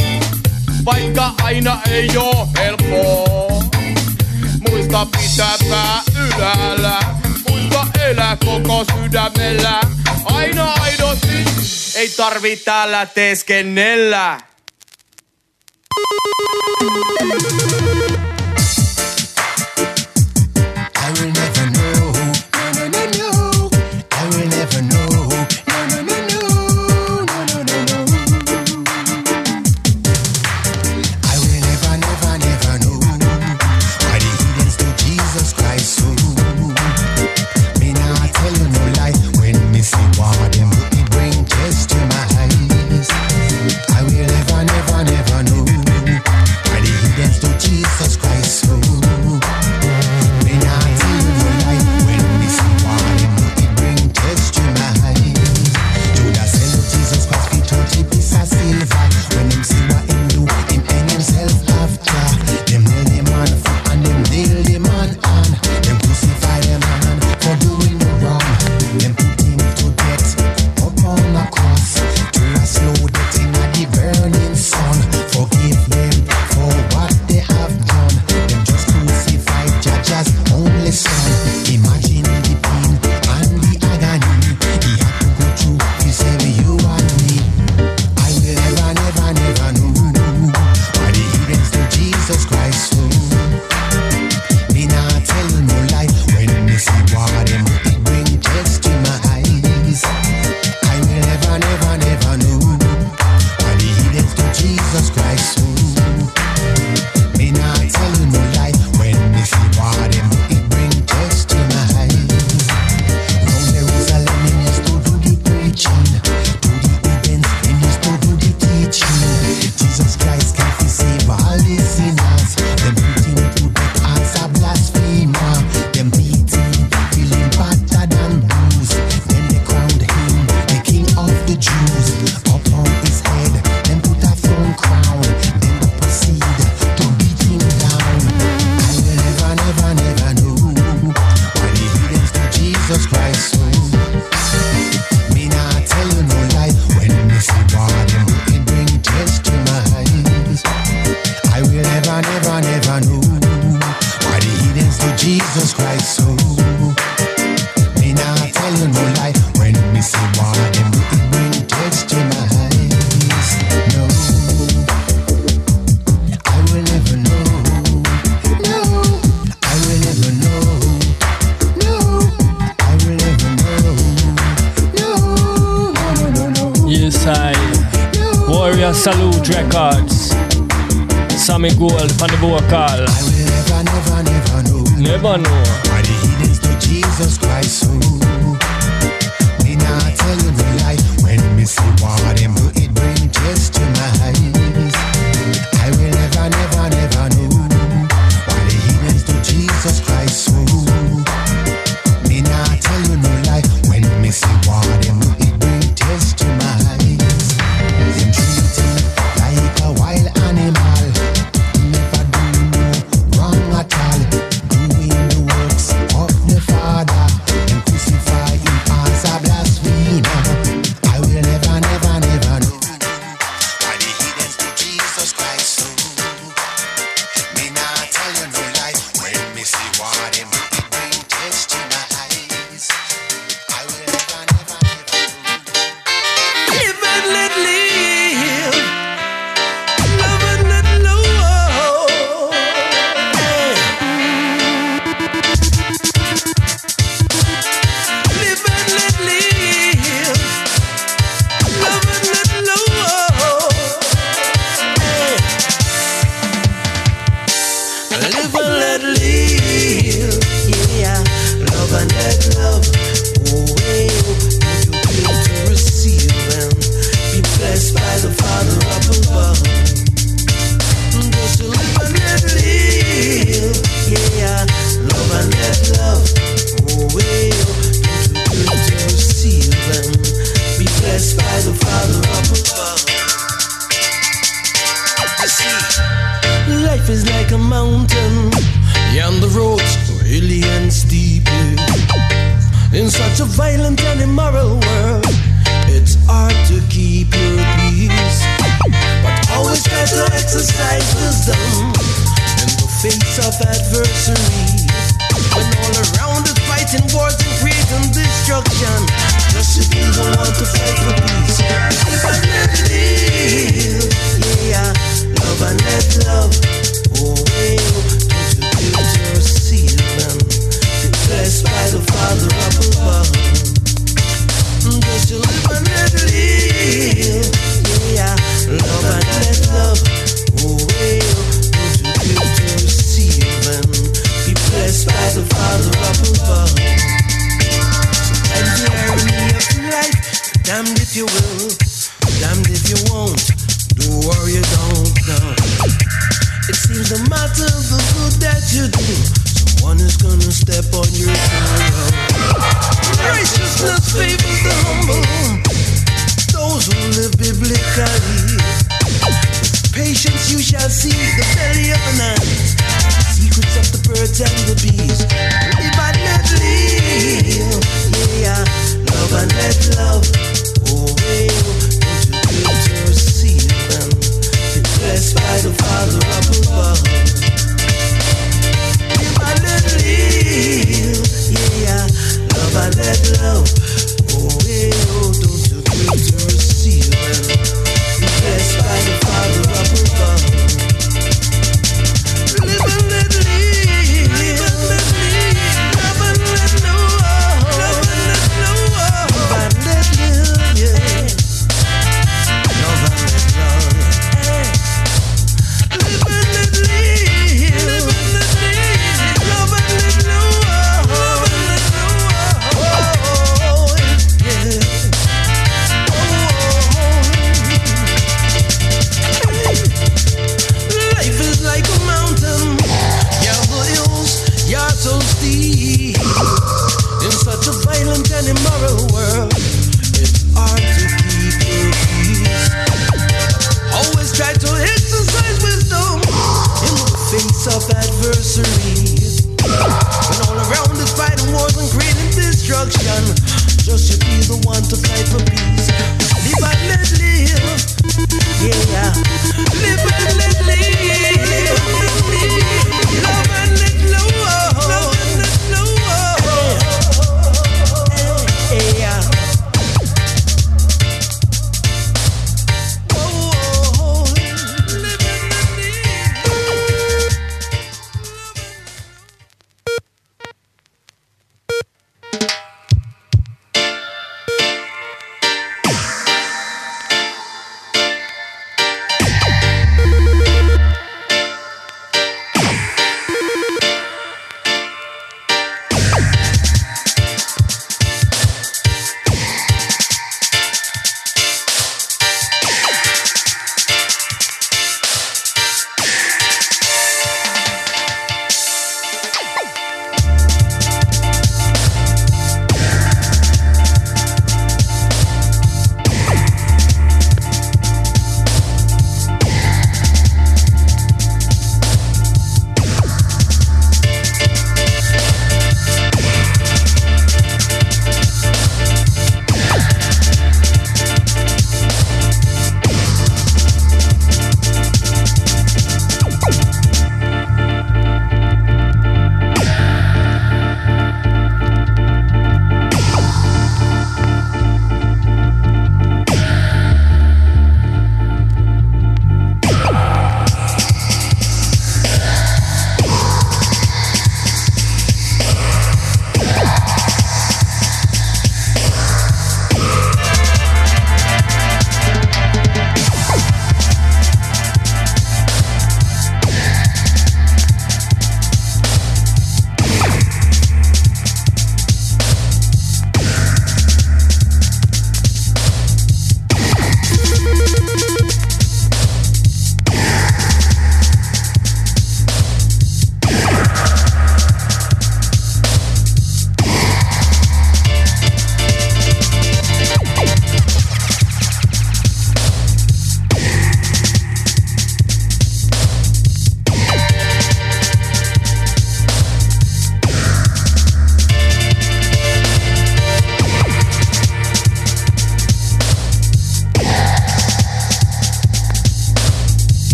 Vaikka 0.86 1.32
aina 1.44 1.82
ei 1.90 2.18
oo 2.18 2.48
helppoa. 2.58 3.64
Muista 4.70 5.06
pitää 5.06 5.56
pää 5.70 6.02
ylhäällä. 6.26 7.00
Muista 7.72 8.00
elää 8.00 8.38
koko 8.46 8.86
sydämellä. 8.96 9.82
Aina 10.26 10.74
aidosti, 10.74 11.46
ei 11.96 12.10
tarvi 12.10 12.58
täällä 12.58 13.06
teeskennellä. 13.06 14.40
I 20.96 21.14
will 21.14 21.32
never 21.32 21.51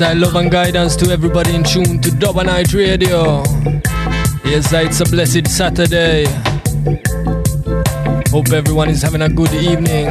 I 0.00 0.12
love 0.12 0.36
and 0.36 0.50
guidance 0.50 0.94
to 0.96 1.10
everybody 1.10 1.54
in 1.56 1.64
tune 1.64 2.00
to 2.02 2.10
Dub 2.12 2.36
Night 2.36 2.72
Radio. 2.72 3.42
Yes, 4.44 4.72
it's 4.72 5.00
a 5.00 5.04
blessed 5.04 5.48
Saturday. 5.48 6.24
Hope 8.30 8.52
everyone 8.52 8.90
is 8.90 9.02
having 9.02 9.22
a 9.22 9.28
good 9.28 9.52
evening, 9.54 10.06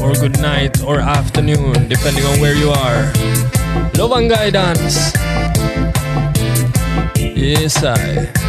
or 0.00 0.12
good 0.14 0.40
night, 0.40 0.80
or 0.82 1.00
afternoon, 1.00 1.88
depending 1.88 2.24
on 2.24 2.38
where 2.40 2.54
you 2.54 2.70
are. 2.70 3.12
Love 3.98 4.12
and 4.12 4.30
guidance. 4.30 5.12
Yes, 7.18 7.82
I. 7.82 8.45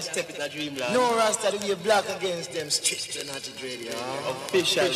can't 0.00 0.14
step 0.14 0.30
in 0.34 0.40
a 0.40 0.48
dreamland. 0.48 0.94
No 0.94 1.16
Rasta, 1.16 1.56
we 1.62 1.74
black 1.74 2.08
against 2.08 2.52
them 2.52 2.70
strict 2.70 3.16
and 3.16 3.28
not 3.28 3.50
radio. 3.62 3.92
Huh? 3.94 4.30
Official. 4.30 4.86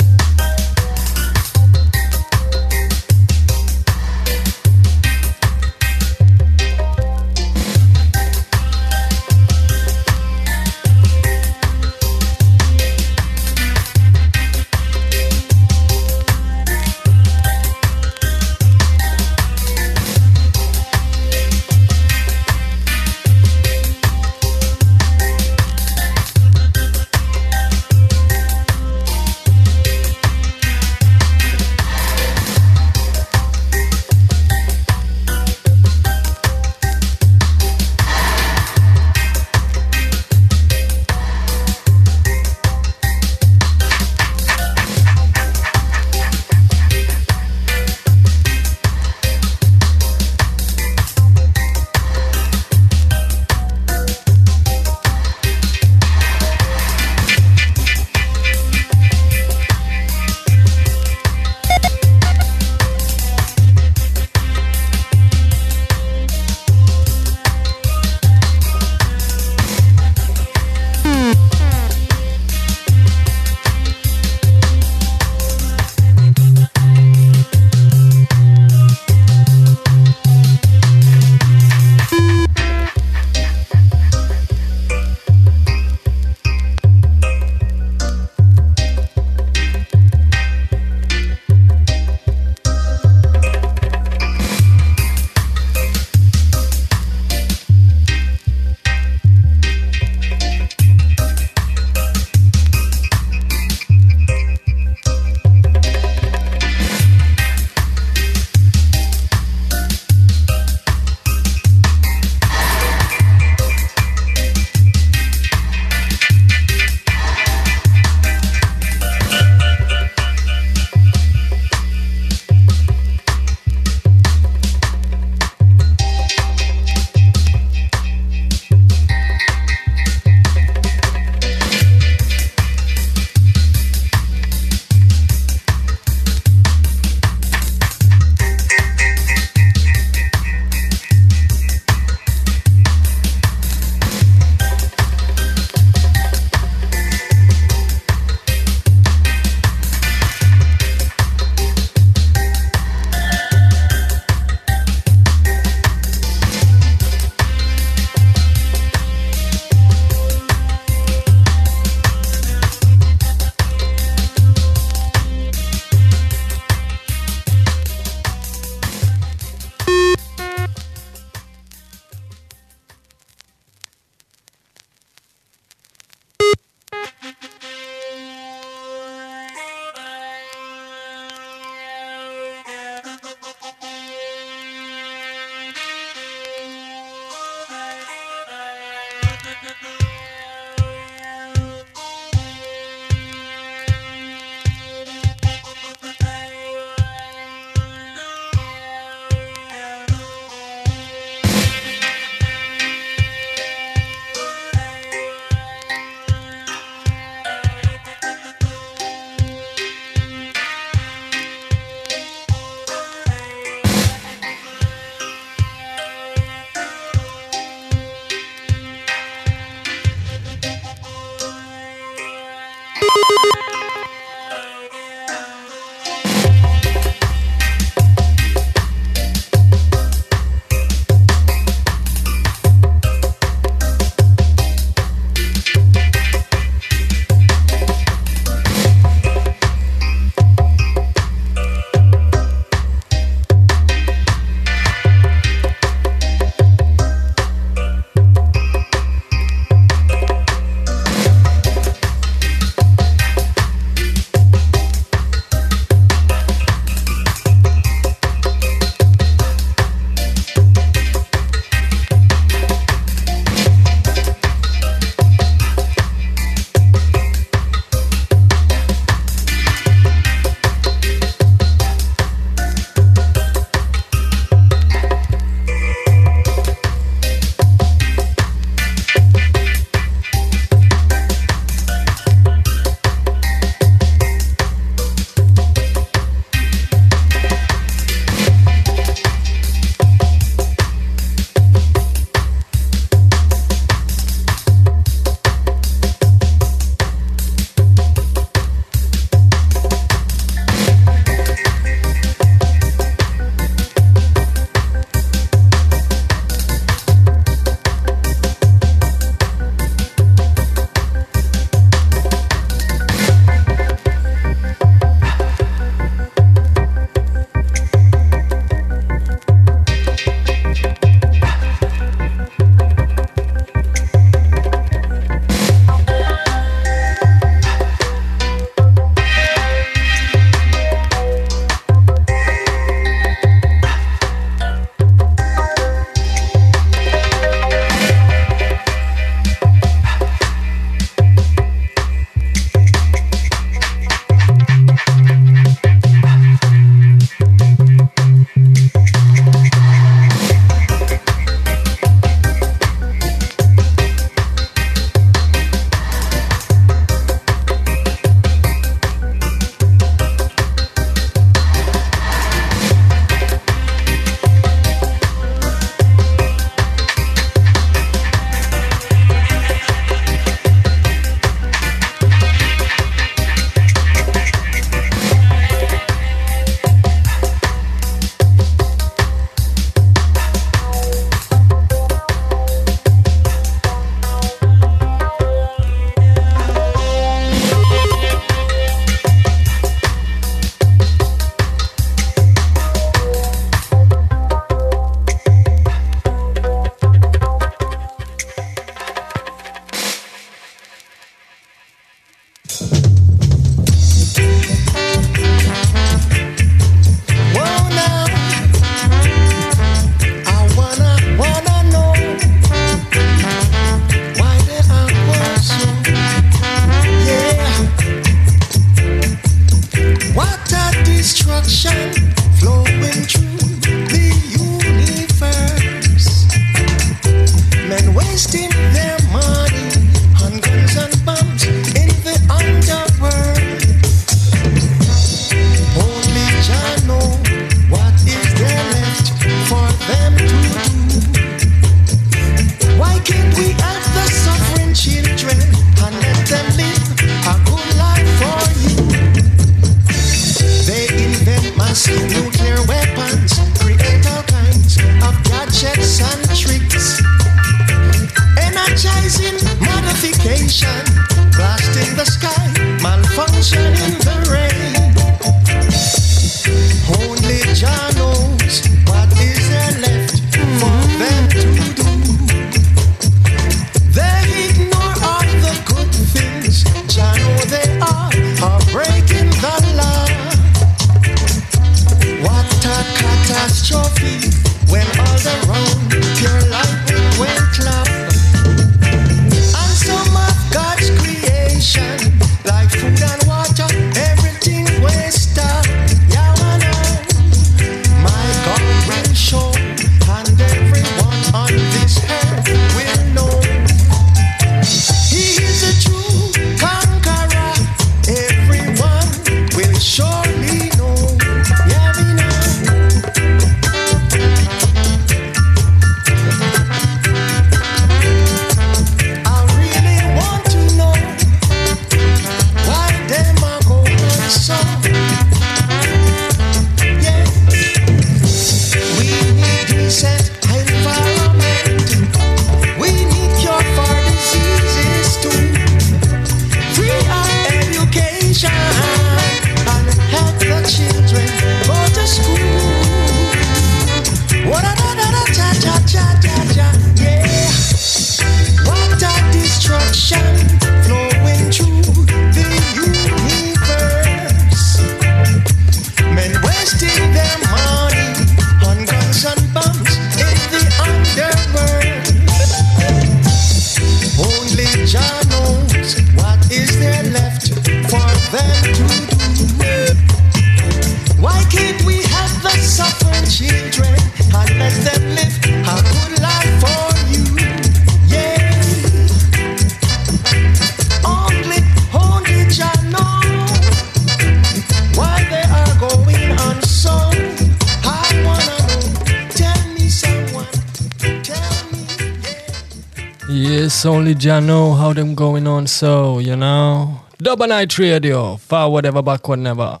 Yes, 594.02 594.10
only 594.10 594.34
know 594.66 594.94
how 594.94 595.12
them 595.12 595.36
going 595.36 595.68
on 595.68 595.86
so, 595.86 596.40
you 596.40 596.56
know. 596.56 597.20
Dub 597.38 597.60
a 597.60 597.68
Night 597.68 597.96
Radio, 598.00 598.56
forward 598.56 599.06
ever, 599.06 599.22
backward 599.22 599.60
never. 599.60 600.00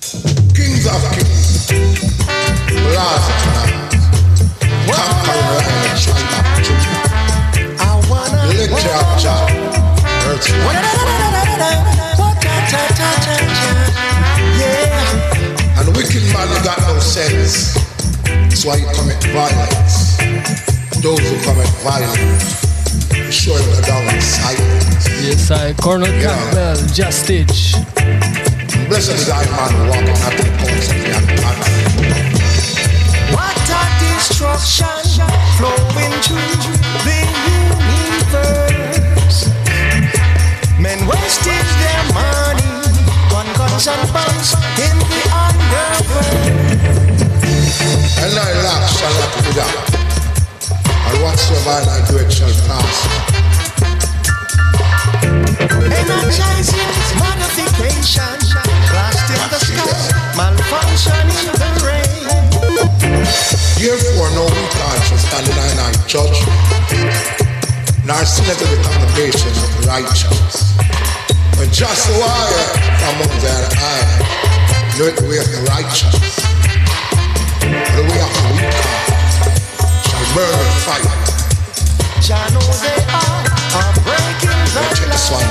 Kings 0.00 0.86
of 0.86 1.02
kings, 1.10 1.66
conquering 4.94 5.42
and 5.42 5.98
Judah. 5.98 7.02
I 7.82 7.98
wanna 8.06 8.46
of 8.94 9.18
Yeah. 14.54 15.80
And 15.80 15.88
wicked 15.96 16.22
man 16.32 16.46
got 16.62 16.78
no 16.86 17.00
sense. 17.00 17.74
That's 18.22 18.64
why 18.64 18.78
he 18.78 18.84
commit 18.94 19.20
violence. 19.34 20.16
Those 21.02 21.18
who 21.26 21.36
commit 21.42 21.68
violence, 21.82 22.65
sure 23.30 23.58
go 23.58 23.80
down 23.82 24.04
in 24.14 24.20
silence. 24.20 25.08
Yes, 25.22 25.50
I, 25.50 25.72
Colonel 25.74 26.08
Yeah. 26.08 26.22
Campbell, 26.28 26.76
Justage. 26.94 27.72
Blessed 28.88 29.12
is 29.12 29.26
thy 29.26 29.44
man 29.50 29.88
walking 29.88 30.20
at 30.26 30.34
the 30.38 30.46
courts 30.60 30.88
of 30.90 30.96
the 31.02 31.10
ungodly. 31.16 31.72
What 33.34 33.58
a 33.68 33.82
destruction 33.98 35.28
flowing 35.58 36.14
through 36.22 36.56
the 37.06 37.20
universe. 38.06 39.38
Men 40.78 40.98
wasting 41.06 41.66
their 41.82 42.02
money 42.14 42.72
on 43.34 43.46
guns 43.58 43.86
and 43.88 44.02
bombs 44.12 44.54
in 44.86 44.96
the 45.10 45.22
underworld. 45.44 46.54
And 48.22 48.32
I 48.38 48.50
lack 48.62 48.88
shall 48.88 49.14
not 49.20 49.32
be 49.44 49.52
done. 49.54 49.95
And 51.06 51.22
whatsoever 51.22 51.86
I 51.86 52.02
do 52.10 52.18
it 52.18 52.30
shall 52.32 52.50
pass. 52.66 52.96
Energizing 55.86 56.92
modification, 57.18 58.36
blasting 58.90 59.46
the 59.50 59.60
sky, 59.62 60.34
malfunction 60.36 61.26
in 61.40 61.46
the 61.54 61.70
rain. 61.86 62.06
Therefore, 63.78 64.30
no 64.34 64.44
we 64.50 64.66
shall 65.06 65.18
stand 65.18 65.46
in 65.46 65.54
night 65.78 65.98
judgment, 66.08 66.58
nor 68.04 68.24
sin 68.24 68.44
to 68.44 68.64
the 68.66 68.78
congregation 68.82 69.52
of 69.62 69.70
the 69.78 69.86
righteous. 69.86 70.74
But 71.56 71.70
just 71.70 72.10
wire 72.18 72.66
among 73.14 73.32
their 73.40 73.68
eye, 73.78 74.10
know 74.98 75.10
the 75.10 75.22
way 75.28 75.38
of 75.38 75.48
the 75.54 75.62
righteous. 75.70 76.36
The 77.60 78.02
way 78.02 78.20
of 78.20 78.32
the 78.34 78.48
weak 78.58 78.74
shall 78.74 79.05
burn 80.36 80.58
with 80.58 80.84
fire. 80.84 81.16
Jah 82.20 82.44
know 82.52 82.68
they 82.84 83.00
are, 83.08 83.40
are 83.80 83.94
breaking 84.04 84.60
the 84.74 84.82
Check 84.92 85.08
this 85.08 85.26
one 85.32 85.48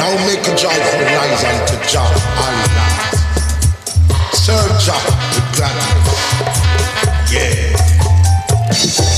Now 0.00 0.10
make 0.26 0.42
a 0.42 0.54
joyful 0.56 1.04
rise 1.14 1.44
unto 1.50 1.76
Jah, 1.86 2.10
Allah. 2.42 2.88
Serve 4.32 4.74
Jah 4.84 4.98
with 5.30 5.48
gladness. 5.54 6.18
Yeah. 7.30 7.70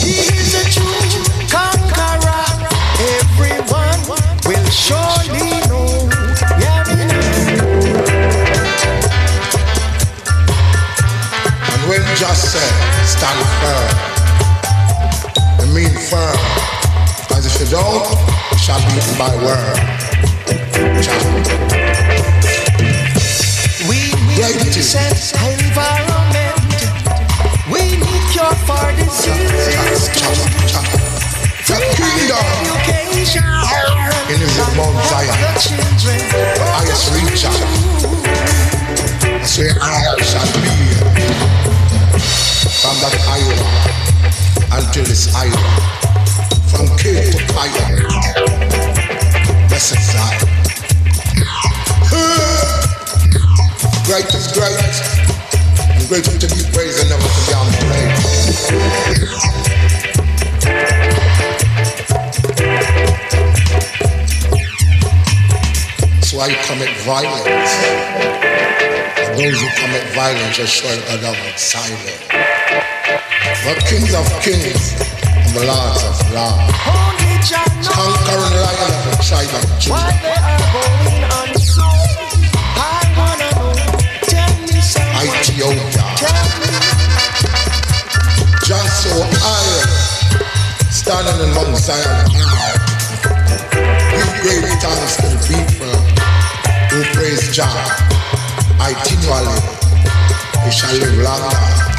He 0.02 0.12
is 0.28 0.52
a 0.60 0.64
true 0.74 1.08
conqueror. 1.48 2.48
Everyone 3.16 4.00
will 4.44 4.68
surely 4.70 5.61
When 12.22 12.36
said, 12.36 12.72
stand 13.04 13.34
firm, 13.58 13.90
I 15.58 15.66
mean 15.74 15.90
firm. 16.06 16.38
Because 17.26 17.46
if 17.50 17.58
you 17.58 17.66
don't, 17.74 18.06
you 18.52 18.58
shall 18.62 18.78
be 18.78 18.94
eaten 18.94 19.18
by 19.18 19.34
worm. 19.42 19.74
We 23.90 24.14
need 24.30 24.54
decent 24.70 25.34
environment. 25.34 26.62
We 27.66 27.98
need 27.98 28.22
cure 28.30 28.54
for 28.70 28.86
diseases. 28.94 30.06
The 31.66 31.74
kingdom 31.98 32.46
Education. 32.70 33.42
Ah, 33.50 34.30
in 34.30 34.38
the 34.38 34.46
Mount 34.78 34.94
The 34.94 35.02
Zion, 35.10 35.58
children. 35.58 36.22
highest. 36.70 37.02
That's 39.42 39.58
where 39.58 39.74
I 39.82 40.22
shall 40.22 40.61
be 40.61 40.61
from 42.92 43.08
that 43.08 43.16
island 43.24 43.64
until 44.72 45.04
this 45.04 45.32
island, 45.34 45.80
from 46.68 46.84
Cape 47.00 47.32
to 47.32 47.40
Cairo. 47.48 48.04
That's 49.68 49.92
exile. 49.92 50.36
great 54.04 54.28
is 54.34 54.52
great, 54.52 54.76
and 55.88 56.04
great 56.08 56.24
to 56.24 56.48
be 56.52 56.62
praised 56.72 57.00
and 57.00 57.08
never 57.08 57.24
to 57.24 57.42
be 57.48 57.52
unpraised. 57.56 58.60
So 66.20 66.36
why 66.36 66.52
commit 66.66 66.92
violence. 67.08 67.72
Those 69.32 69.58
who 69.58 69.68
commit 69.80 70.04
violence 70.12 70.58
are 70.58 70.66
showing 70.66 71.02
another 71.08 71.56
silence 71.56 72.51
with 73.66 73.80
kings 73.86 74.14
of 74.14 74.26
kings 74.42 74.94
and 75.24 75.52
the 75.54 75.64
lords 75.66 76.02
of 76.04 76.16
lords. 76.32 76.72
Conquering 77.82 78.56
lion 78.62 78.92
of 78.94 79.02
the 79.10 79.16
tribe 79.22 79.52
of 79.52 79.64
Judah. 79.78 79.94
Why 79.94 80.10
they 80.22 80.38
are 80.38 80.62
going 80.72 81.24
on 81.26 81.50
so? 81.58 81.82
I 81.82 83.02
wanna 83.18 83.50
know. 83.58 83.74
Tell 84.30 84.52
me 84.62 84.78
something. 84.80 85.26
Ethiopia. 85.26 86.04
Tell 86.16 86.46
me. 86.60 86.70
Just 88.62 88.92
so 89.02 89.14
iron, 89.18 89.90
standing 90.90 91.38
in 91.44 91.50
Mount 91.54 91.76
Zion. 91.76 92.30
Give 94.14 94.32
great 94.42 94.66
thanks 94.80 95.16
to 95.18 95.26
the 95.34 95.40
people 95.50 95.94
who 96.90 96.98
praise 97.12 97.50
Jah. 97.50 97.74
Continually, 98.78 99.60
we 100.64 100.70
shall 100.70 100.94
live 100.94 101.18
longer. 101.18 101.91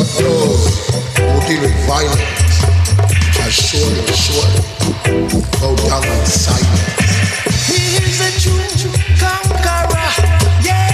But 0.00 0.08
deal 1.46 1.60
with 1.60 1.76
violence 1.86 2.40
go 5.60 5.76
down 5.76 6.04
in 6.04 6.24
silence. 6.24 6.84
He 7.68 7.80
is 8.00 8.16
the 8.16 8.30
true 8.40 8.64
conqueror. 9.20 10.08
Yeah, 10.64 10.88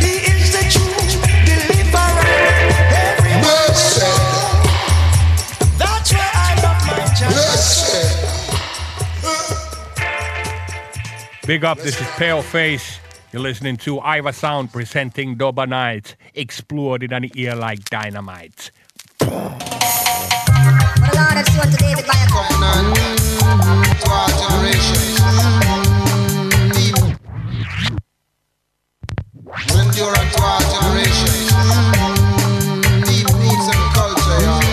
he 0.00 0.24
is 0.32 0.52
the 0.52 0.62
true 0.72 1.04
deliverer. 1.44 2.24
That's 5.76 6.08
why 6.10 6.28
I 6.32 6.56
my. 11.42 11.46
Big 11.46 11.62
up, 11.66 11.78
this 11.78 12.00
is 12.00 12.06
Pale 12.16 12.40
Face. 12.40 13.00
You're 13.32 13.42
listening 13.42 13.76
to 13.78 14.00
Iva 14.00 14.32
Sound 14.32 14.72
presenting 14.72 15.34
Dub 15.36 15.58
a 15.58 15.66
Night. 15.66 16.16
Exploded 16.40 17.12
on 17.12 17.20
the 17.20 17.30
ear 17.34 17.54
like 17.54 17.84
dynamite. 17.90 18.70
Endurance 29.68 30.34
to 30.34 30.42
our 30.42 30.60
generation. 30.62 31.34
Deep 33.04 33.28
roots 33.28 33.68
and 33.68 33.92
culture, 33.92 34.40
y'all. 34.40 34.64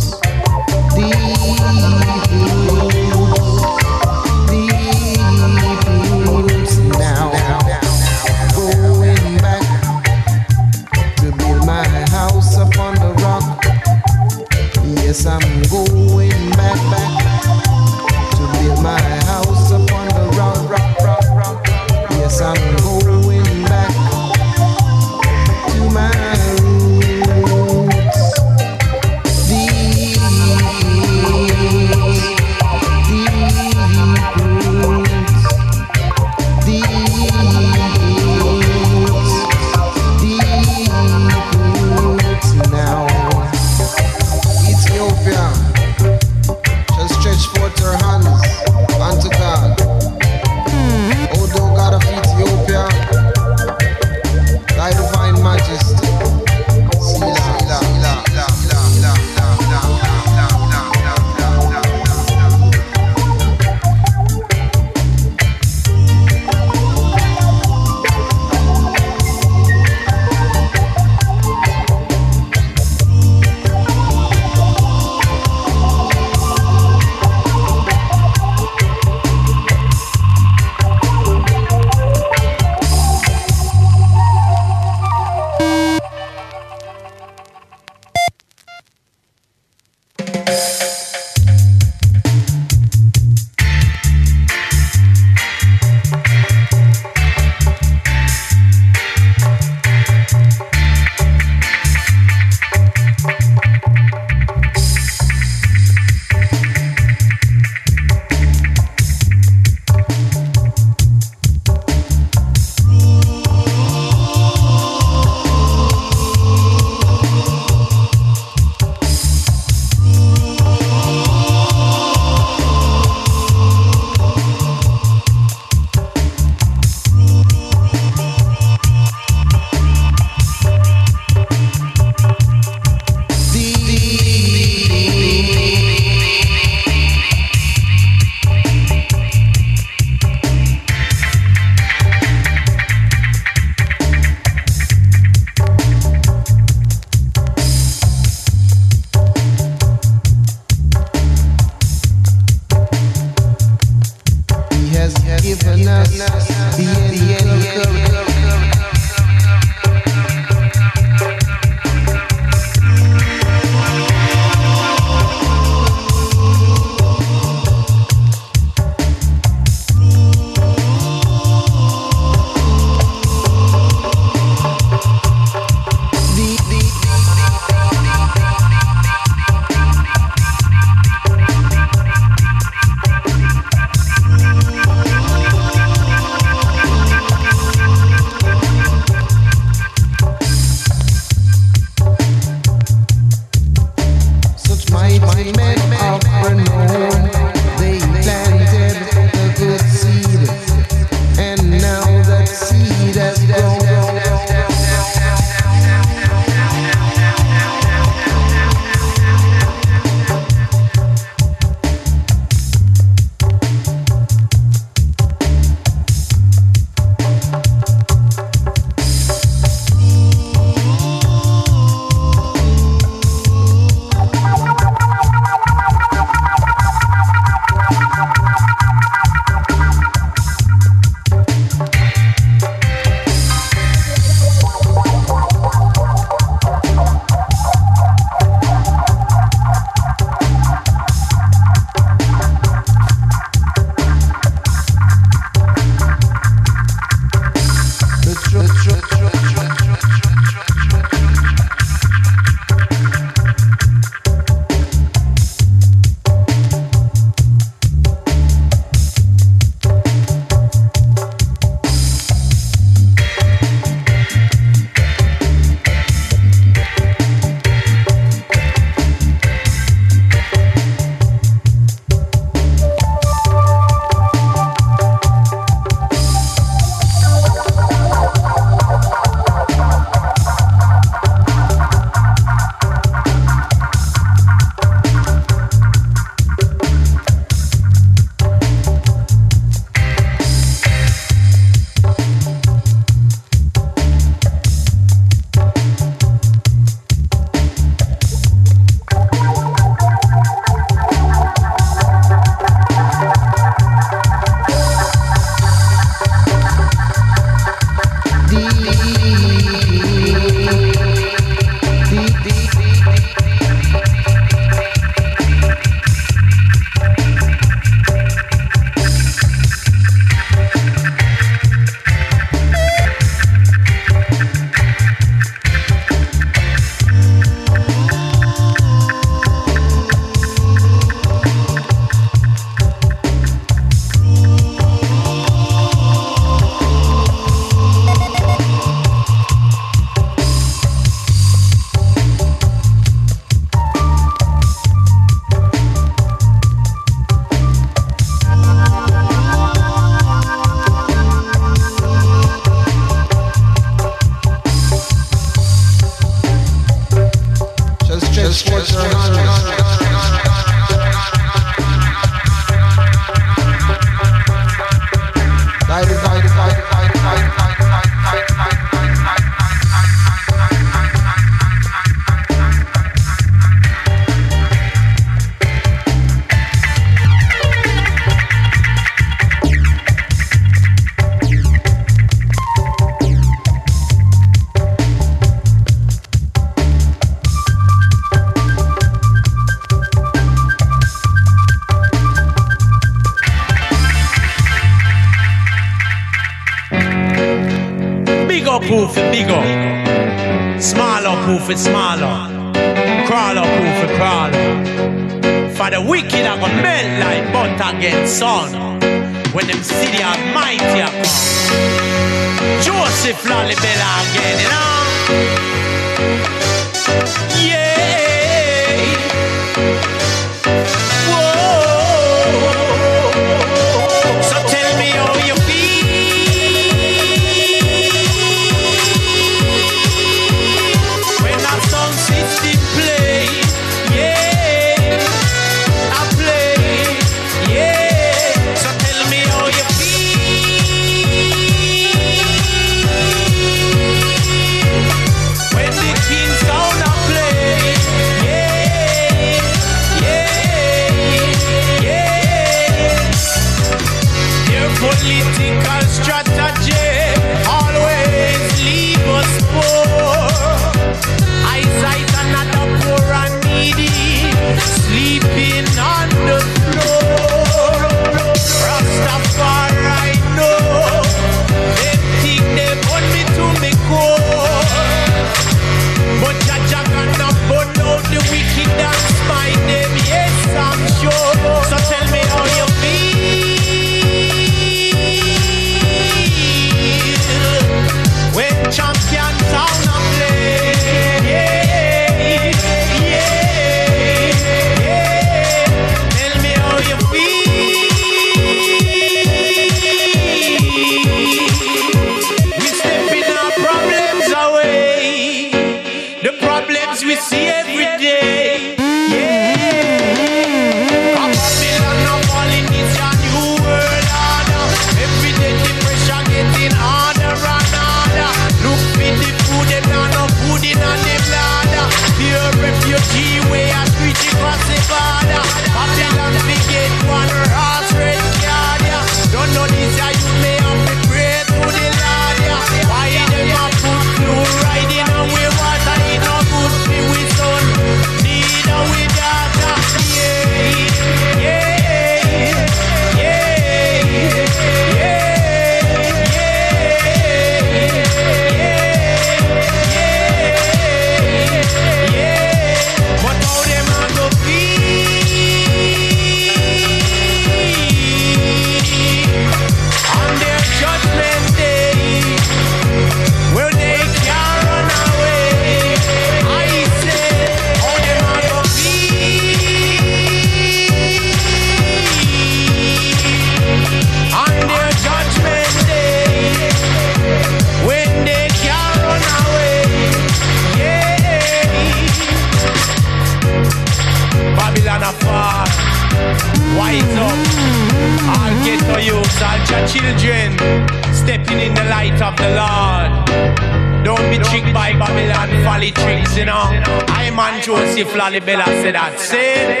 Joseph 598.41 598.63
Lalibela 598.63 598.85
said 598.85 599.13
that. 599.13 599.39
Say, 599.39 600.00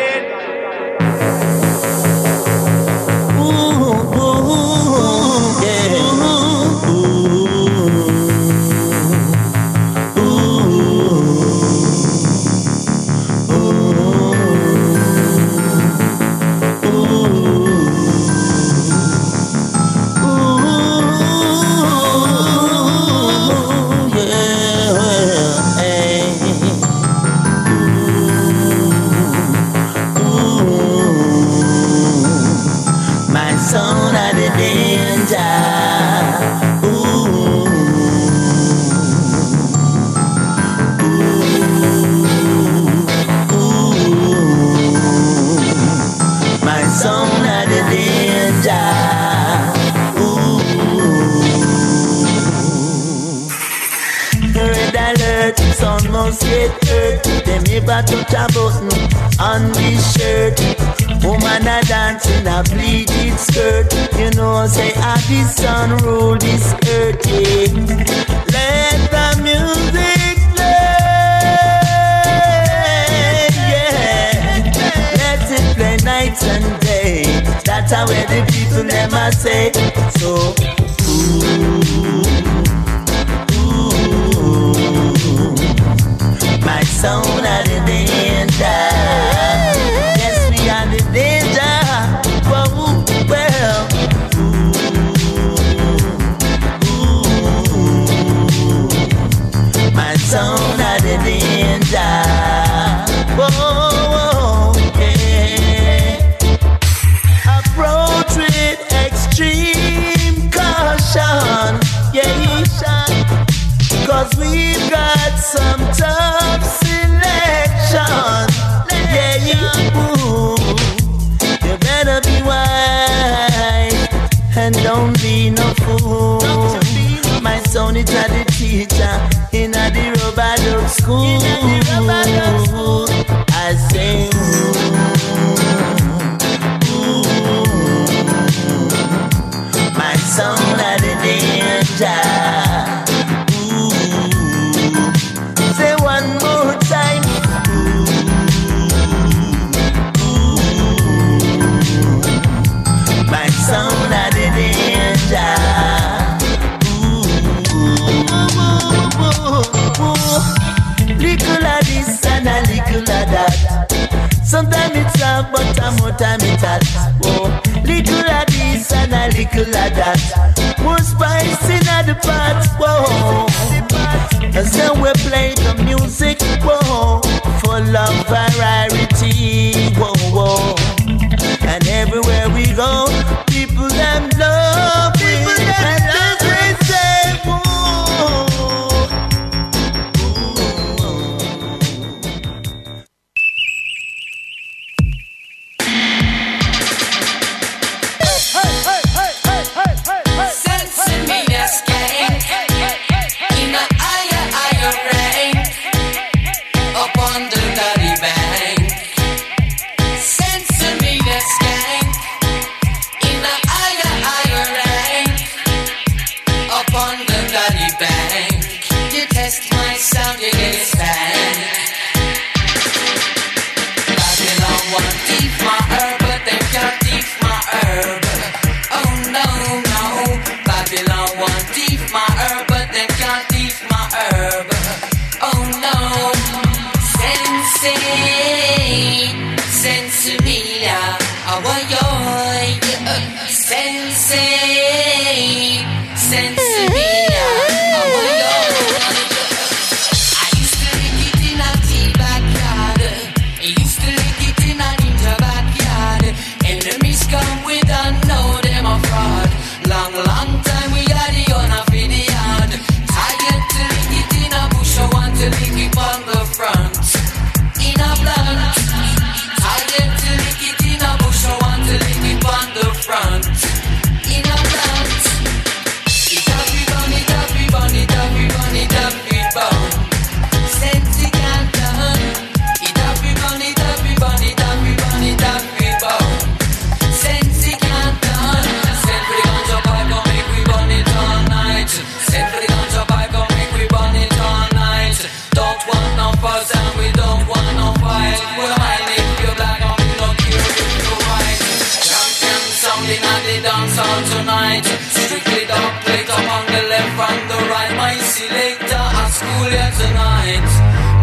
dance 304.43 304.49
hall 304.49 304.81
tonight. 304.81 304.85
Strictly 305.11 305.65
dog 305.65 306.01
plate 306.01 306.29
up 306.29 306.51
on 306.51 306.65
the 306.65 306.81
left 306.89 307.31
and 307.31 307.49
the 307.49 307.57
right. 307.69 307.93
My 307.97 308.15
selector 308.17 308.95
at 308.95 309.29
school 309.29 309.69
here 309.69 309.91
tonight. 309.97 310.69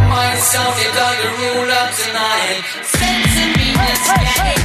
My 0.09 0.35
sound 0.37 0.79
is 0.79 0.97
on 0.97 1.17
the 1.19 1.29
ruler 1.39 1.87
tonight. 1.99 2.63
Sense 2.85 3.37
in 3.37 3.51
me, 3.59 3.75
let's 3.75 4.09
get 4.09 4.59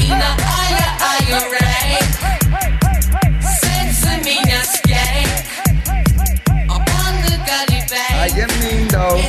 in 0.00 0.12
a 0.12 0.32
higher, 0.42 0.90
higher 0.98 1.42
rank. 1.54 2.06
Sense 3.42 4.06
in 4.06 4.18
me, 4.24 4.36
let's 4.44 4.80
get 4.82 5.46
upon 6.68 7.12
the 7.24 7.36
gully 7.46 7.80
I 7.80 8.28
bank. 8.28 8.38
am 8.38 8.50
mean 8.60 8.88
though. 8.88 9.27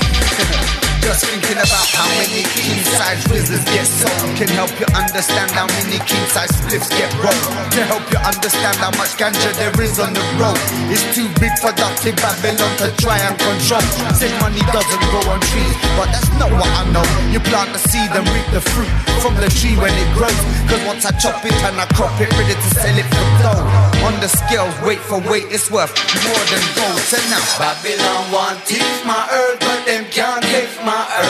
Thinking 1.20 1.60
about 1.60 1.88
how 1.92 2.08
many 2.16 2.48
king 2.56 2.80
size 2.96 3.20
wizards 3.28 3.68
get 3.68 3.84
sold 3.84 4.32
can 4.40 4.48
help 4.56 4.72
you 4.80 4.88
understand 4.96 5.52
how 5.52 5.68
many 5.68 6.00
king 6.08 6.26
size 6.32 6.50
spliffs 6.56 6.88
get 6.96 7.12
rolled. 7.20 7.44
To 7.76 7.82
help 7.84 8.08
you 8.08 8.20
understand 8.24 8.80
how 8.80 8.92
much 8.96 9.20
ganja 9.20 9.52
there 9.60 9.76
is 9.84 10.00
on 10.00 10.16
the 10.16 10.24
road. 10.40 10.56
It's 10.88 11.04
too 11.14 11.28
big 11.44 11.52
for 11.60 11.76
Dr. 11.76 12.16
Babylon 12.24 12.72
to 12.80 12.90
try 13.04 13.20
and 13.20 13.36
control. 13.36 13.84
Said 14.16 14.32
money 14.40 14.64
doesn't 14.72 15.04
grow 15.12 15.24
on 15.30 15.44
trees, 15.52 15.76
but 16.00 16.08
that's 16.10 16.32
not 16.40 16.50
what 16.56 16.72
I 16.72 16.88
know. 16.90 17.06
You 17.36 17.44
plant 17.44 17.76
the 17.76 17.82
seed 17.84 18.10
and 18.16 18.26
reap 18.32 18.48
the 18.56 18.64
fruit 18.64 18.90
from 19.22 19.36
the 19.36 19.52
tree 19.52 19.76
when 19.76 19.92
it 19.92 20.10
grows. 20.16 20.40
Cause 20.72 20.82
once 20.88 21.04
I 21.04 21.12
chop 21.20 21.44
it 21.46 21.54
and 21.68 21.78
I 21.78 21.86
crop 21.94 22.16
it, 22.24 22.32
ready 22.40 22.56
to 22.56 22.70
sell 22.80 22.96
it 22.96 23.08
for 23.12 23.28
dough. 23.44 24.08
On 24.08 24.16
the 24.24 24.32
scales, 24.32 24.74
weight 24.88 25.04
for 25.04 25.20
weight, 25.28 25.52
it's 25.52 25.70
worth 25.70 25.92
more 26.26 26.44
than 26.48 26.64
gold. 26.80 27.04
So 27.06 27.20
now 27.28 27.44
Babylon 27.60 28.32
want 28.32 28.64
teeth 28.66 29.04
my 29.04 29.28
earth, 29.30 29.60
but 29.60 29.84
them 29.86 30.09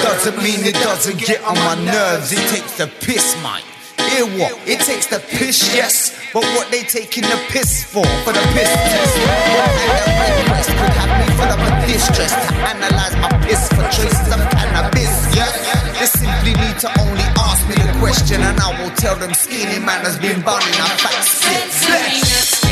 Doesn't 0.10 0.42
mean 0.42 0.66
it 0.66 0.74
doesn't 0.74 1.20
get 1.22 1.40
on 1.46 1.54
my 1.54 1.78
nerves. 1.86 2.34
It 2.34 2.42
takes 2.50 2.78
the 2.82 2.88
piss, 2.88 3.38
mate. 3.46 3.62
Hear 4.10 4.26
what? 4.42 4.58
It 4.66 4.82
takes 4.82 5.06
the 5.06 5.20
piss, 5.20 5.70
yes. 5.70 6.18
But 6.34 6.44
what 6.58 6.72
they 6.72 6.82
taking 6.82 7.30
the 7.30 7.38
piss 7.54 7.86
for? 7.86 8.04
For 8.26 8.34
the 8.34 8.42
piss 8.58 8.74
test. 8.74 9.16
What 9.54 9.70
kind 9.70 10.10
of 10.10 10.34
request 10.42 10.70
could 10.74 10.96
have 10.98 11.14
me 11.14 11.28
full 11.38 11.52
of 11.54 11.62
a 11.62 11.70
distress 11.86 12.34
to 12.34 12.54
analyze 12.58 13.16
my 13.22 13.30
piss 13.46 13.70
for 13.70 13.86
traces 13.94 14.34
of 14.34 14.42
cannabis? 14.50 15.14
Yeah. 15.38 15.46
They 15.94 16.10
simply 16.10 16.58
need 16.58 16.80
to 16.82 16.90
only 17.06 17.28
ask 17.46 17.62
me 17.70 17.78
the 17.78 17.94
question, 18.02 18.42
and 18.42 18.60
I 18.60 18.82
will 18.82 18.96
tell 18.98 19.16
them 19.16 19.32
skinny 19.36 19.78
man 19.78 20.04
has 20.10 20.18
been 20.18 20.42
burning 20.42 20.74
a 20.74 20.90
fat 21.06 21.22
spit. 21.22 21.70
Sense 21.70 22.66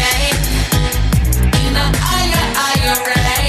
in 1.53 1.75
a 1.75 1.85
higher, 2.01 2.45
higher 2.57 2.97
rank. 3.05 3.46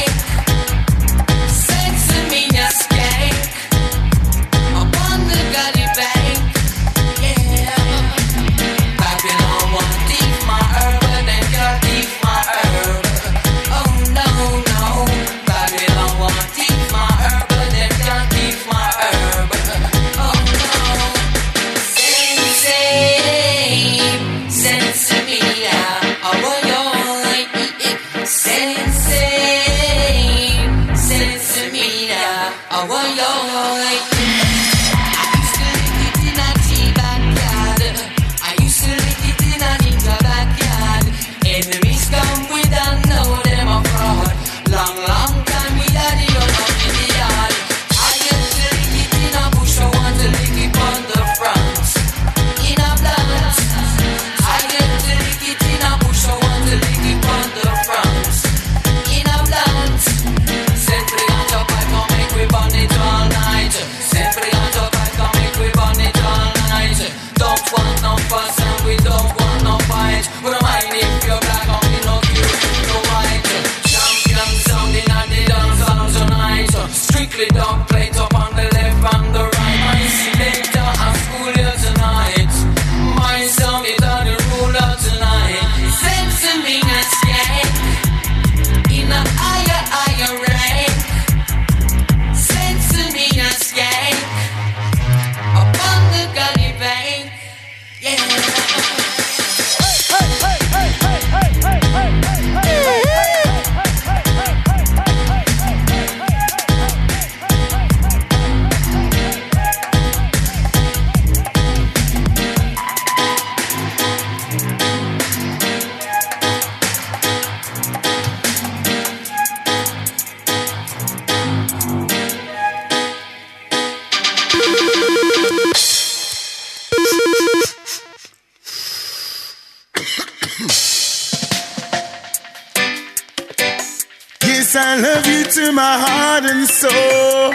To 135.51 135.73
my 135.73 135.99
heart 135.99 136.44
and 136.44 136.68
soul. 136.68 137.52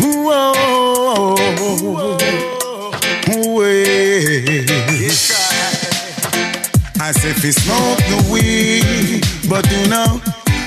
Whoa, 0.00 1.34
way. 3.54 4.64
I 7.00 7.12
say, 7.12 7.30
if 7.30 7.54
smoke 7.54 7.98
the 8.08 8.18
weed, 8.32 9.24
but 9.48 9.68
do 9.68 9.86
not 9.88 10.22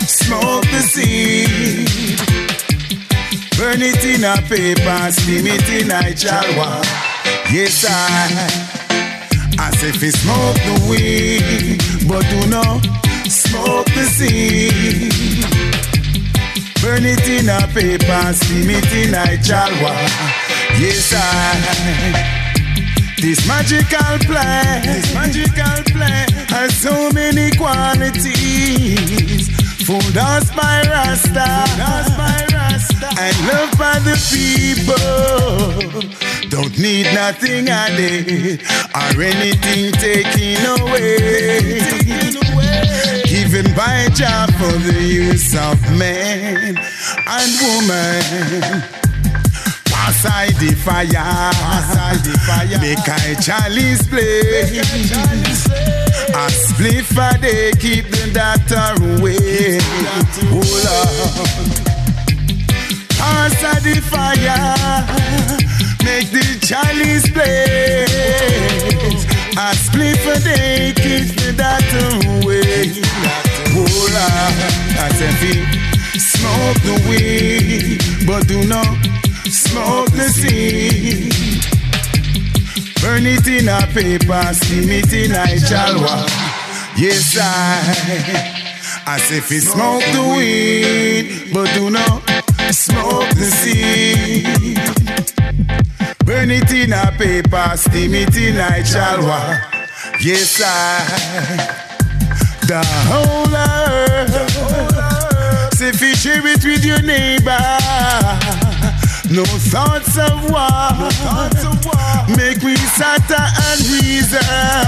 smoke 0.07 0.65
the 0.69 0.81
seed. 0.81 1.87
Burn 3.57 3.81
it 3.81 4.05
in 4.05 4.23
a 4.23 4.37
paper, 4.47 5.11
steam 5.11 5.47
it 5.47 5.69
in 5.69 5.89
a 5.89 6.13
jalwa. 6.13 6.83
Yes, 7.51 7.85
I. 7.89 8.75
I 9.59 9.71
say, 9.77 9.89
if 9.89 10.13
smoke 10.13 10.59
the 10.67 10.75
weed, 10.89 11.81
but 12.07 12.23
do 12.29 12.47
not 12.49 12.85
smoke 13.27 13.87
the 13.95 14.03
seed. 14.03 15.36
Burn 16.87 17.03
it 17.03 17.27
in 17.27 17.49
a 17.49 17.67
paper, 17.73 18.31
steam 18.31 18.69
it 18.69 18.93
in 18.93 19.13
a 19.13 19.35
jalwa. 19.43 20.07
Yes, 20.79 21.11
I. 21.13 21.19
This 23.21 23.45
magical 23.45 24.17
plant, 24.25 24.85
this 24.85 25.13
magical 25.13 25.83
plant 25.91 26.31
has 26.49 26.73
so 26.77 27.11
many 27.11 27.51
qualities. 27.57 29.49
Food 29.85 30.15
us 30.15 30.49
by 30.55 30.81
Rasta, 30.87 31.43
us 31.43 32.09
by 32.15 32.45
Rasta, 32.55 33.09
and 33.19 33.35
loved 33.47 33.77
by 33.77 33.99
the 34.07 34.15
people. 34.31 34.95
Don't 36.49 36.77
need 36.79 37.13
nothing 37.13 37.67
added 37.67 38.61
or 38.95 39.21
anything 39.21 39.91
taken 39.91 40.65
away. 40.79 42.86
Given 43.49 43.73
by 43.75 44.09
Jah 44.13 44.45
for 44.59 44.77
the 44.77 45.01
use 45.01 45.55
of 45.55 45.79
man 45.97 46.75
and 46.75 47.51
woman. 47.63 48.83
Pass 49.85 50.23
the 50.59 50.75
fire, 50.75 51.07
pass 51.07 52.27
the 52.27 52.37
fire. 52.45 52.77
Make 52.81 53.07
I 53.07 53.35
chalice 53.39 54.05
play. 54.05 54.81
A 56.33 56.49
spliff 56.51 57.15
a 57.15 57.37
day 57.39 57.71
keep 57.79 58.09
the 58.09 58.31
doctor 58.33 58.91
away. 59.15 59.79
Hold 60.51 60.85
on. 60.97 61.71
Pass 63.17 63.61
the 63.81 64.01
fire. 64.11 65.07
Make 66.03 66.29
the 66.31 66.59
chalice 66.67 67.29
play. 67.31 69.16
A 69.59 69.73
spliff 69.73 70.17
for 70.17 70.39
day 70.43 70.93
keep 70.95 71.33
the 71.33 71.51
doctor 71.57 72.05
away. 72.29 72.93
On. 73.73 73.87
I 74.99 75.09
said, 75.17 75.33
smoke 76.19 76.79
the 76.85 76.95
weed, 77.09 77.97
but 78.27 78.47
do 78.47 78.67
not 78.67 78.85
smoke 79.49 80.11
the 80.11 80.29
seed. 80.29 81.33
Burn 83.01 83.25
it 83.25 83.47
in 83.47 83.67
a 83.67 83.81
paper, 83.93 84.53
steam 84.53 84.89
it 84.91 85.11
in 85.11 85.31
a 85.31 85.47
jalwa. 85.65 86.27
Yes, 86.95 87.35
I. 87.41 87.43
I 89.07 89.17
say, 89.17 89.37
if 89.37 89.49
you 89.49 89.61
smoke 89.61 90.03
the 90.13 90.21
weed, 90.37 91.51
but 91.51 91.73
do 91.73 91.89
not 91.89 92.21
smoke 92.71 93.29
the 93.33 93.49
seed. 93.49 94.47
Burn 96.27 96.51
it 96.51 96.69
in 96.73 96.91
a 96.91 97.09
paper, 97.17 97.71
steam 97.77 98.13
it 98.13 98.35
in 98.35 98.57
a 98.57 98.83
jalwa. 98.83 99.61
Yes, 100.21 100.61
I. 100.61 100.67
The 102.67 102.83
whole 103.07 103.55
earth. 103.55 104.35
Say, 105.73 105.87
if 105.87 106.01
you 106.01 106.13
share 106.17 106.45
it 106.45 106.65
with 106.65 106.83
your 106.83 107.01
neighbor. 107.01 107.57
No 109.31 109.45
thoughts 109.45 110.17
of 110.17 110.51
war. 110.51 110.91
No 110.99 111.09
thoughts 111.23 111.63
of 111.63 111.85
war. 111.85 112.35
Make 112.35 112.61
we 112.61 112.75
sata 112.75 113.47
and 113.71 113.79
reason. 113.87 114.86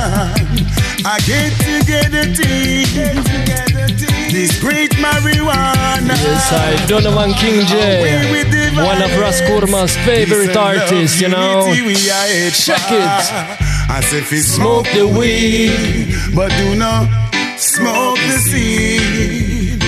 I 1.06 1.20
get 1.26 1.54
together 1.60 2.26
team. 2.34 2.86
This 4.32 4.60
great 4.60 4.92
marijuana. 4.92 6.10
Yes, 6.10 6.52
I 6.52 6.86
Donovan 6.88 7.34
King 7.34 7.66
J. 7.66 8.76
One 8.76 9.02
of 9.02 9.18
Ras 9.20 9.42
Kurma's 9.42 9.96
favorite 10.06 10.56
artists, 10.56 11.20
you 11.22 11.30
know. 11.30 11.66
Check 11.74 12.92
it. 12.92 13.32
I 13.92 14.02
say, 14.02 14.20
if 14.20 14.32
you 14.32 14.42
smoke 14.42 14.86
the 14.94 15.08
weed, 15.08 16.14
but 16.36 16.52
do 16.58 16.76
not 16.76 17.08
smoke 17.58 18.20
the 18.20 18.38
seed. 18.38 19.80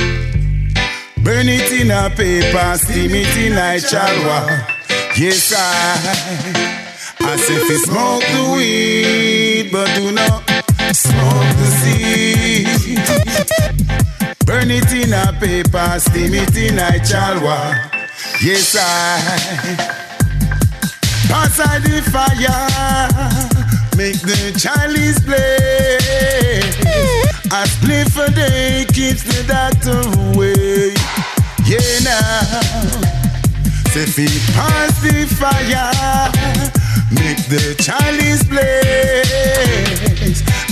Burn 1.23 1.47
it 1.47 1.71
in 1.71 1.91
a 1.91 2.09
paper, 2.09 2.77
steam 2.77 3.11
it 3.13 3.37
in 3.37 3.53
a 3.53 3.77
chalwa. 3.79 4.65
Yes, 5.17 5.53
I. 5.55 6.61
Say, 7.37 7.55
if 7.55 7.69
you 7.69 7.77
smoke 7.77 8.23
the 8.23 8.51
weed, 8.55 9.71
but 9.71 9.87
do 9.95 10.11
not 10.11 10.50
smoke 10.93 11.55
the 11.57 11.67
seed. 11.79 12.99
Burn 14.45 14.71
it 14.71 14.91
in 14.91 15.13
a 15.13 15.31
paper, 15.39 15.99
steam 15.99 16.33
it 16.33 16.55
in 16.57 16.77
a 16.77 16.99
chalwa. 16.99 17.77
Yes, 18.43 18.75
I. 18.77 18.81
Pass 21.27 21.59
out 21.59 21.81
the 21.83 22.01
fire, 22.11 22.67
make 23.95 24.19
the 24.19 24.51
chalice 24.59 25.19
blaze. 25.21 26.75
A 27.53 27.65
spliff 27.67 28.17
a 28.17 28.31
day 28.33 28.85
keeps 28.91 29.23
the 29.23 29.43
doctor 29.47 30.01
away. 30.35 30.93
Yeah, 31.65 31.99
now. 32.03 32.91
Say, 33.91 34.27
pass 34.53 35.01
the 35.01 35.25
fire, 35.39 36.31
make 37.11 37.43
the 37.47 37.75
chalice 37.79 38.43
blaze. 38.43 40.10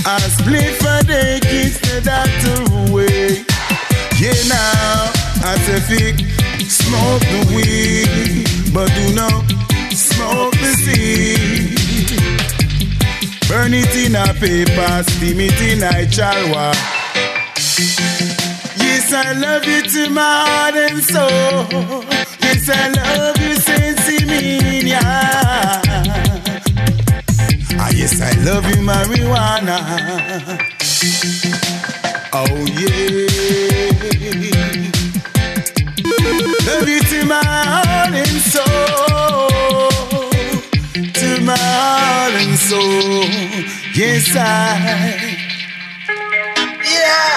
A 0.06 1.02
day 1.04 1.40
keeps 1.40 1.78
the 1.80 2.00
doctor 2.02 2.62
away. 2.88 3.44
Yeah, 4.18 4.32
now. 4.48 5.12
I 5.42 5.56
say, 5.64 5.80
feet 5.88 6.16
smoke 6.70 7.20
the 7.20 7.40
weed, 7.54 8.72
but 8.72 8.88
do 8.94 9.14
not 9.14 9.44
smoke 9.92 10.52
the 10.52 10.72
seed. 10.84 11.78
Burn 13.48 13.74
it 13.74 13.94
in 13.96 14.14
a 14.16 14.32
paper, 14.34 15.02
steam 15.10 15.40
it 15.40 15.60
in 15.60 15.82
a 15.82 16.06
chalwa. 16.06 16.72
Yes, 18.78 19.12
I 19.12 19.32
love 19.32 19.64
you 19.64 19.82
to 19.82 20.10
my 20.10 20.44
heart 20.46 20.76
and 20.76 21.02
soul. 21.02 22.04
Yes, 22.42 22.68
I 22.68 22.88
love 22.88 23.38
you, 23.38 23.54
Sensimania. 23.56 25.00
Ah, 25.02 25.80
yes, 28.00 28.20
I 28.20 28.32
love 28.48 28.64
you, 28.70 28.80
marijuana. 28.90 29.76
Oh, 32.32 32.56
yeah. 32.80 33.26
Love 36.68 36.88
you 36.88 37.00
to 37.12 37.18
my 37.26 37.44
heart 37.44 38.14
and 38.22 38.36
soul. 38.54 39.90
To 41.20 41.30
my 41.44 41.58
heart 41.58 42.34
and 42.42 42.56
soul. 42.58 43.24
Yes, 43.94 44.34
I. 44.34 44.48
Yeah, 46.96 47.34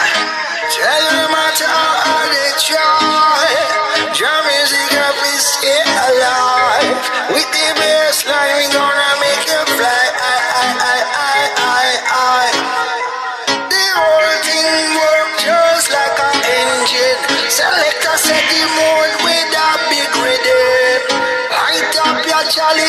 tell 0.76 1.04
no 1.18 1.24
matter 1.36 1.68
how 1.68 2.08
hard 2.08 2.30
they 2.36 2.52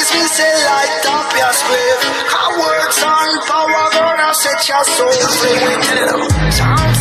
chalice, 0.04 0.12
we 0.12 0.26
say 0.28 0.52
light 0.64 1.06
up 1.06 1.28
your 1.36 1.52
spliff. 1.52 2.00
Our 2.34 2.52
works 2.60 3.02
on 3.02 3.40
power 3.46 3.90
gonna 3.92 4.34
set 4.34 4.68
your 4.68 4.84
soul 4.84 5.12
free. 5.12 6.93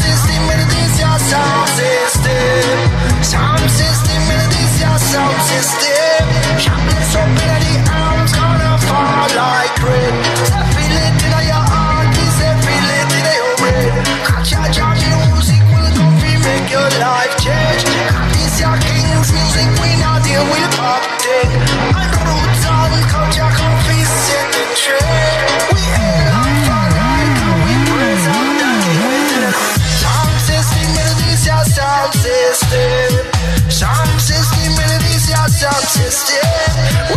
stop 35.64 35.82
just 35.94 36.34
yet. 36.34 37.13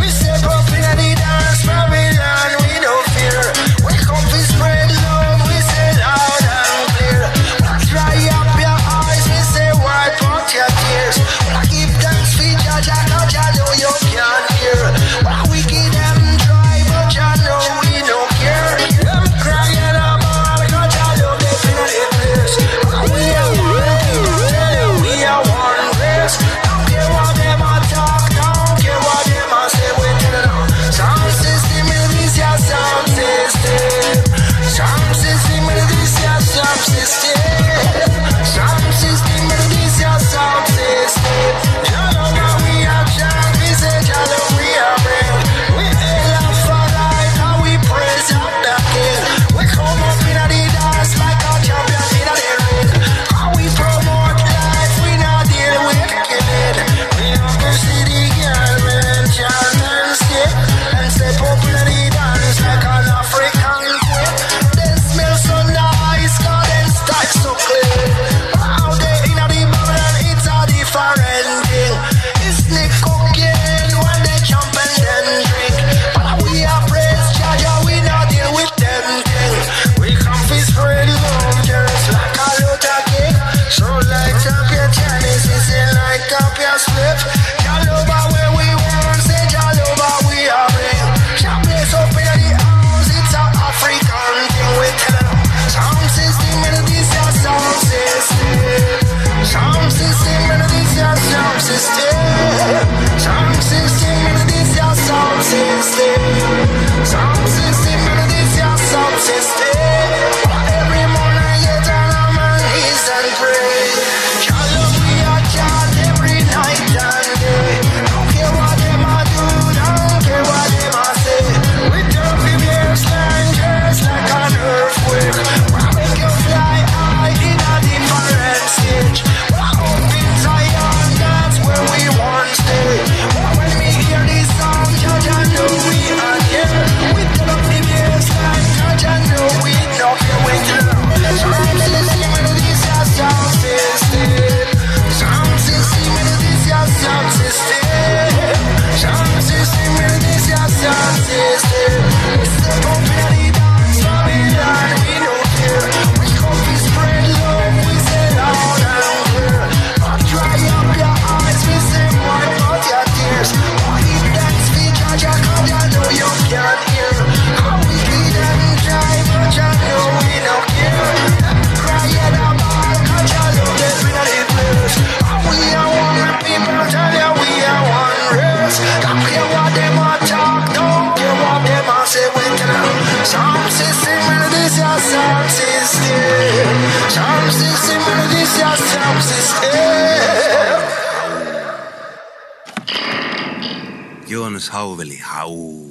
hauveli 194.77 195.19
hau. 195.19 195.87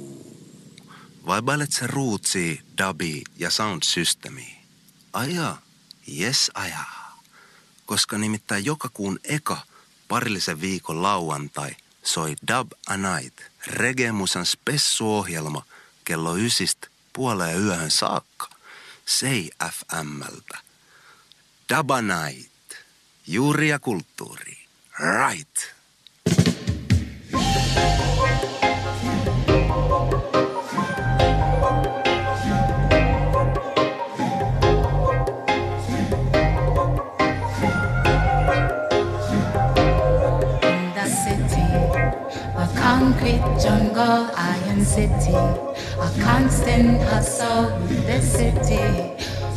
Vaibailet 1.26 1.72
se 1.72 1.86
ruutsi, 1.86 2.62
dabi 2.78 3.24
ja 3.38 3.50
sound 3.50 3.82
systemi. 3.82 4.58
Aja, 5.12 5.56
yes 6.18 6.50
aja, 6.54 6.84
Koska 7.86 8.18
nimittäin 8.18 8.64
joka 8.64 8.88
kuun 8.88 9.18
eka 9.24 9.58
parillisen 10.08 10.60
viikon 10.60 11.02
lauantai 11.02 11.76
soi 12.02 12.36
Dub 12.48 12.72
a 12.86 12.96
Night, 12.96 13.40
Regemusan 13.66 14.46
spessuohjelma 14.46 15.62
kello 16.04 16.36
ysist 16.36 16.86
puoleen 17.12 17.62
yöhön 17.62 17.90
saakka. 17.90 18.48
Sei 19.06 19.50
FMltä. 19.72 20.58
Dub 21.74 21.90
a 21.90 22.02
Night. 22.02 22.72
Juuri 23.26 23.68
ja 23.68 23.78
kulttuuri. 23.78 24.58
Right. 24.98 25.75
jungle, 43.96 44.30
iron 44.36 44.84
city, 44.84 45.32
a 45.32 46.10
constant 46.20 47.00
hustle, 47.02 47.70
the 48.06 48.20
city. 48.20 48.76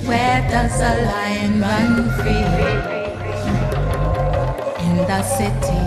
Where 0.07 0.41
does 0.49 0.79
a 0.79 0.93
lion 1.05 1.61
run 1.61 2.09
free? 2.17 2.47
In 4.85 4.95
the 5.07 5.21
city, 5.23 5.81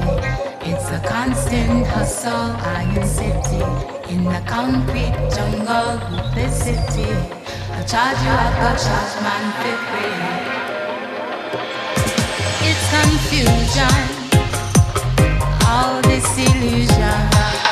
it's 0.71 0.91
a 0.91 1.01
constant 1.09 1.87
hustle, 1.87 2.53
iron 2.77 3.07
city. 3.07 3.65
In 4.13 4.25
the 4.25 4.43
concrete 4.47 5.17
jungle, 5.35 5.99
the 6.35 6.49
city. 6.51 7.11
I 7.73 7.83
charge 7.85 8.21
you 8.23 8.33
up, 8.45 8.55
I 8.61 8.77
charge 8.85 9.15
man 9.25 9.45
for 9.59 9.77
free. 9.89 10.17
It's 12.69 12.85
confusion, 12.93 14.01
all 15.67 15.95
this 16.03 16.29
illusion. 16.39 17.72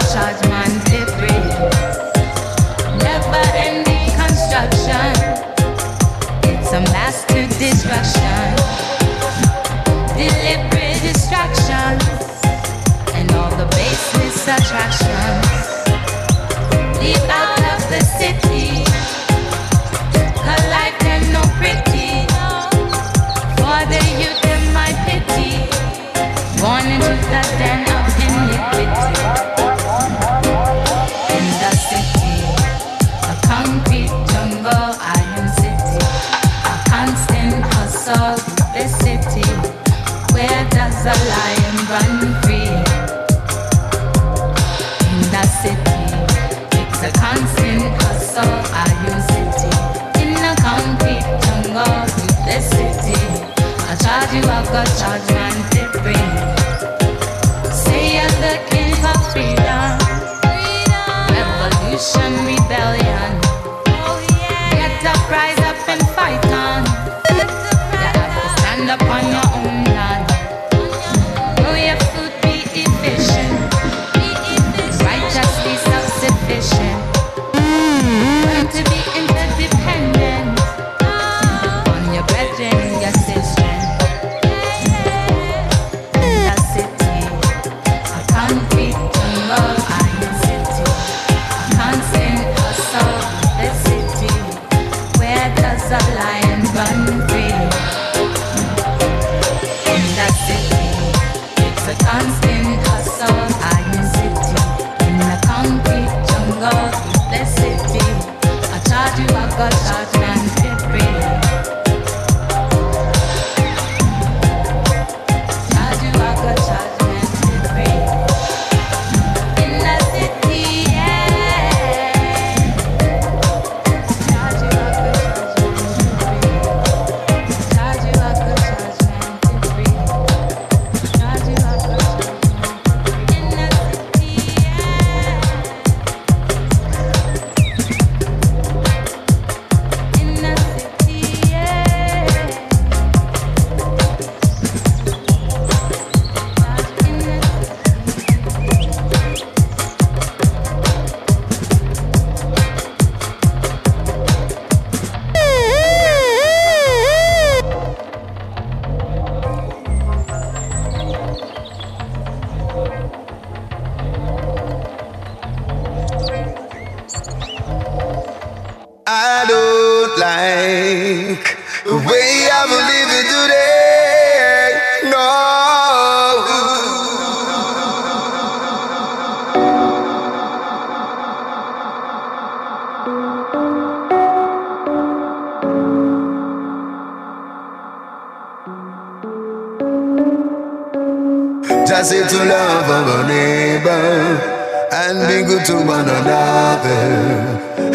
Charge 0.00 0.48
man. 0.48 0.72
Never 3.04 3.44
ending 3.54 4.08
construction. 4.16 5.12
It's 6.48 6.72
a 6.72 6.80
master 6.96 7.46
distraction. 7.60 8.56
Deliberate 10.16 10.98
distraction. 11.02 12.00
And 13.12 13.30
all 13.32 13.50
the 13.50 13.66
baseless 13.76 14.48
attractions. 14.48 15.46
Out 17.28 17.60
of 17.74 17.80
the 17.92 18.00
city. 18.16 18.84
Life 20.72 20.96
no 21.36 21.42
pretty. 21.60 22.24
For 23.60 23.80
the 23.92 24.02
youth 24.16 24.44
in 24.56 24.72
my 24.72 24.90
pity. 25.04 25.52
Born 26.62 26.86
into 26.86 27.14
the 27.28 27.42
den. 27.58 27.91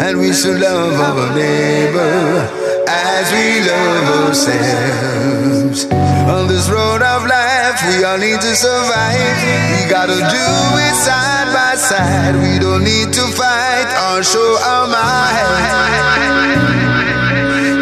And 0.08 0.18
we 0.20 0.32
should 0.32 0.58
love 0.58 0.98
our 0.98 1.36
neighbor 1.36 2.48
as 2.88 3.30
we 3.30 3.60
love 3.68 4.24
ourselves. 4.24 5.84
On 6.32 6.48
this 6.48 6.70
road 6.70 7.02
of 7.02 7.26
life, 7.26 7.76
we 7.86 8.02
all 8.04 8.16
need 8.16 8.40
to 8.40 8.56
survive. 8.56 9.36
We 9.68 9.84
gotta 9.90 10.16
do 10.16 10.48
it 10.80 10.94
side 11.04 11.52
by 11.52 11.74
side. 11.76 12.36
We 12.40 12.58
don't 12.58 12.84
need 12.84 13.12
to 13.12 13.20
fight 13.36 13.88
or 14.08 14.22
show 14.24 14.56
our 14.64 14.88
might 14.88 15.28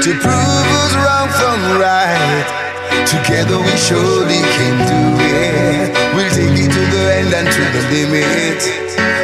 to 0.02 0.10
prove 0.10 0.66
who's 0.66 0.94
wrong 0.96 1.28
from 1.30 1.78
right. 1.78 2.65
Together 3.06 3.58
we 3.58 3.76
surely 3.76 4.42
can 4.56 4.76
do 4.90 5.00
it. 5.22 5.94
We'll 6.16 6.28
take 6.30 6.58
it 6.58 6.70
to 6.72 6.82
the 6.90 7.02
end 7.14 7.32
and 7.34 7.46
to 7.46 7.62
the 7.74 7.82
limit. 7.92 8.60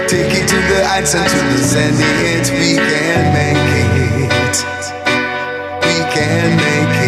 Take 0.09 0.33
it 0.39 0.47
to 0.49 0.57
the 0.71 0.87
heights 0.87 1.15
and 1.17 1.27
to 1.29 1.39
the 1.51 1.59
zenith. 1.59 2.51
We 2.53 2.77
can 2.77 3.23
make 3.35 3.59
it. 3.83 4.57
We 5.83 5.97
can 6.15 6.57
make 6.57 6.97
it. 6.97 7.02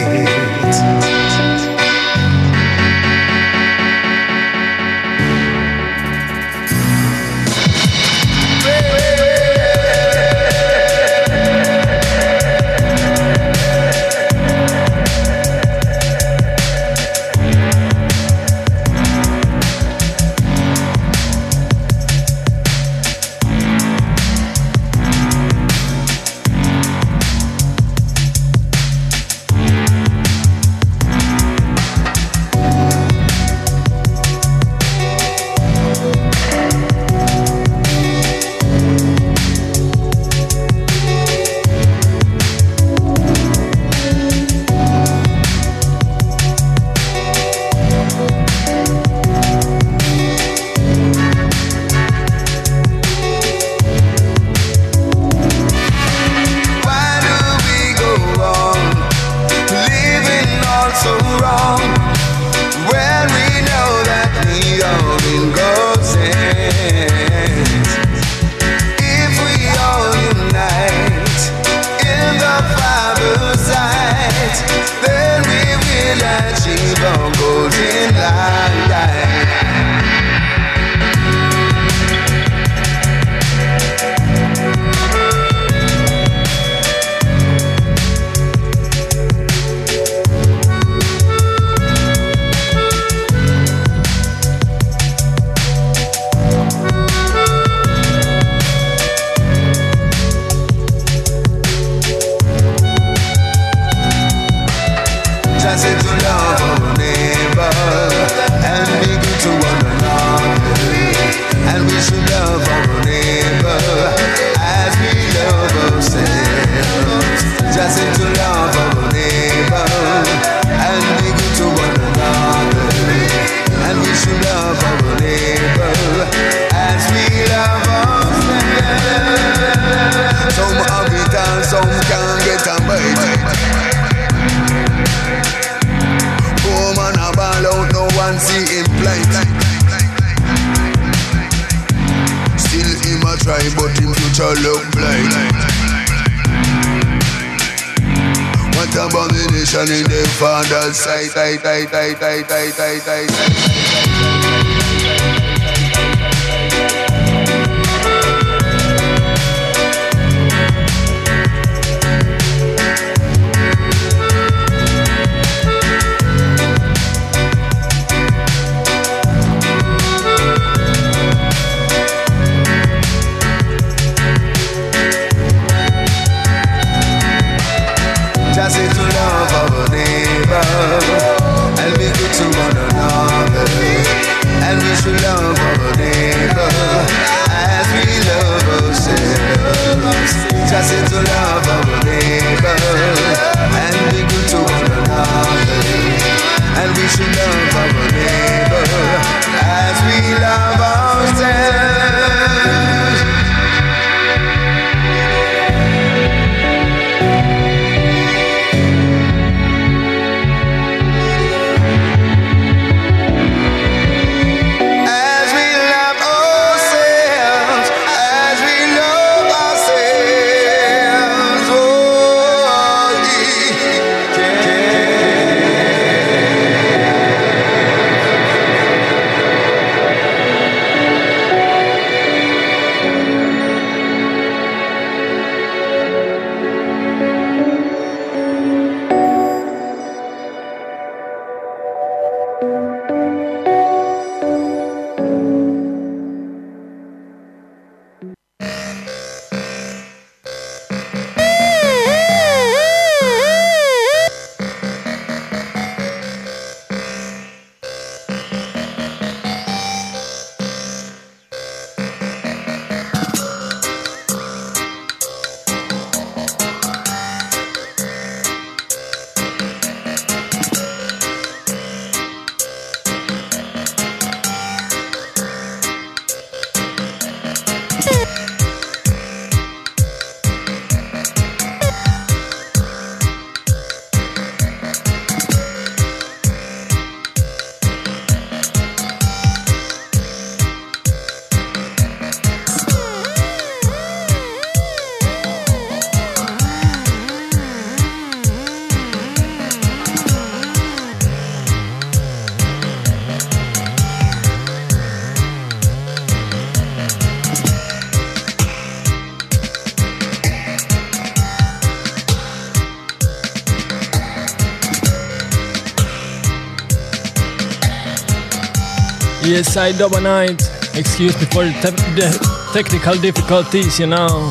Yes, 319.47 319.77
I 319.77 319.93
Dub 319.93 320.15
a 320.15 320.21
Night. 320.21 320.63
Excuse 320.95 321.37
me 321.39 321.45
for 321.53 321.65
the, 321.65 321.73
te- 321.83 322.15
the 322.17 322.71
technical 322.73 323.15
difficulties, 323.15 323.99
you 323.99 324.07
know. 324.07 324.51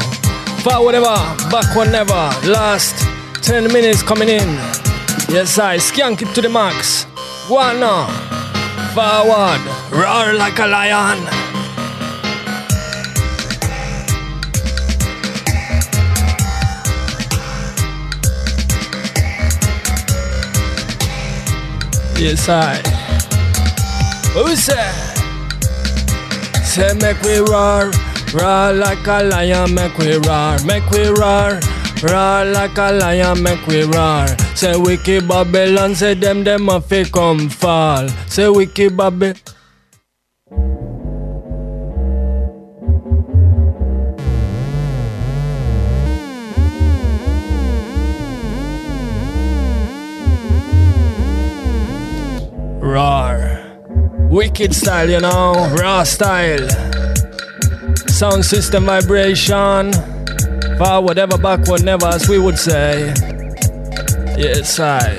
Forward 0.63 0.95
ever, 0.95 1.17
backward 1.49 1.91
never. 1.91 2.13
Last 2.47 2.95
10 3.43 3.73
minutes 3.73 4.03
coming 4.03 4.29
in. 4.29 4.47
Yes, 5.29 5.57
I 5.57 5.77
skank 5.77 6.21
it 6.21 6.33
to 6.35 6.41
the 6.41 6.49
max. 6.49 7.05
Go 7.47 7.57
on 7.57 7.79
now. 7.79 8.07
Forward, 8.93 9.61
roar 9.91 10.33
like 10.33 10.59
a 10.59 10.67
lion. 10.67 11.19
Yes, 22.15 22.47
I. 22.47 22.92
Who 24.33 24.55
say? 24.55 24.89
Say 26.63 26.93
make 27.01 27.21
we 27.21 27.37
roar, 27.37 27.91
roar 28.33 28.73
like 28.73 29.05
a 29.05 29.23
lion, 29.23 29.75
make 29.75 29.95
we 29.99 30.15
roar, 30.17 30.57
make 30.65 30.89
we 30.89 31.05
roar, 31.07 31.59
roar 32.01 32.45
like 32.45 32.77
a 32.77 32.91
lion, 32.93 33.43
make 33.43 33.65
we 33.67 33.83
roar. 33.83 34.25
Say 34.55 34.75
wicked 34.75 35.27
Babylon, 35.27 35.93
say 35.93 36.15
them 36.15 36.43
them 36.43 36.67
a 36.69 36.81
fi 36.81 37.03
come 37.03 37.47
fall. 37.49 38.07
Say 38.27 38.49
wicked 38.49 38.97
Babylon. 38.97 39.35
Wicked 54.63 54.77
style, 54.77 55.09
you 55.09 55.19
know, 55.19 55.75
raw 55.77 56.03
style. 56.03 56.69
Sound 58.07 58.45
system 58.45 58.85
vibration. 58.85 59.91
Forward, 60.77 61.01
whatever, 61.01 61.37
backward, 61.37 61.83
never, 61.83 62.05
as 62.05 62.29
we 62.29 62.39
would 62.39 62.57
say. 62.57 63.13
Yes, 64.37 64.79
I. 64.79 65.17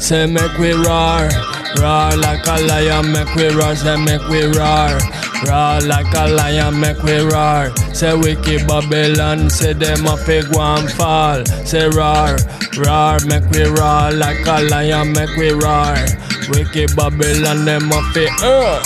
Say, 0.00 0.26
make 0.26 0.58
we 0.58 0.72
roar. 0.72 1.30
Roar 1.78 2.16
like 2.16 2.44
a 2.48 2.60
lion, 2.66 3.12
make 3.12 3.32
we 3.36 3.46
roar. 3.54 3.76
Say, 3.76 3.96
make 4.04 4.26
we 4.26 4.46
roar. 4.46 4.98
Roar 5.46 5.80
like 5.86 6.12
a 6.16 6.26
lion, 6.26 6.80
make 6.80 7.00
we 7.04 7.20
roar. 7.20 7.70
Say 8.00 8.16
wicked 8.16 8.66
Babylon, 8.66 9.50
say 9.50 9.74
them 9.74 10.06
a 10.06 10.16
pig 10.24 10.46
one 10.56 10.88
fall. 10.88 11.44
Say 11.66 11.86
roar, 11.86 12.38
roar, 12.78 13.18
make 13.26 13.44
we 13.50 13.64
roar 13.64 14.10
like 14.12 14.40
a 14.46 14.62
lion, 14.70 15.12
make 15.12 15.36
we 15.36 15.50
roar. 15.50 15.96
Wicked 16.48 16.96
Babylon, 16.96 17.66
them 17.66 17.92
a 17.92 18.00
fi 18.14 18.26
uh. 18.40 18.80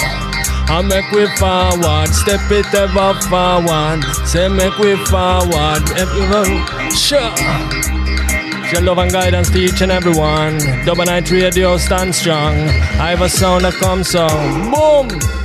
I 0.66 0.82
make 0.82 1.08
we 1.12 1.28
forward, 1.38 2.08
step 2.08 2.50
it 2.50 2.66
ever 2.74 3.14
forward. 3.30 4.02
Say 4.26 4.48
make 4.48 4.76
we 4.78 4.96
forward, 5.06 5.84
everyone, 5.94 6.90
sure. 6.90 7.30
Your 8.72 8.82
love 8.82 8.98
and 8.98 9.12
guidance 9.12 9.48
to 9.50 9.58
each 9.58 9.80
and 9.80 9.92
everyone. 9.92 10.58
Dub 10.84 10.98
a 10.98 11.04
Night 11.04 11.30
Radio 11.30 11.76
stand 11.76 12.16
strong. 12.16 12.56
I 12.98 13.10
have 13.10 13.20
a 13.20 13.28
sound 13.28 13.64
that 13.64 13.74
comes 13.74 14.08
so 14.08 14.26
boom. 14.26 15.43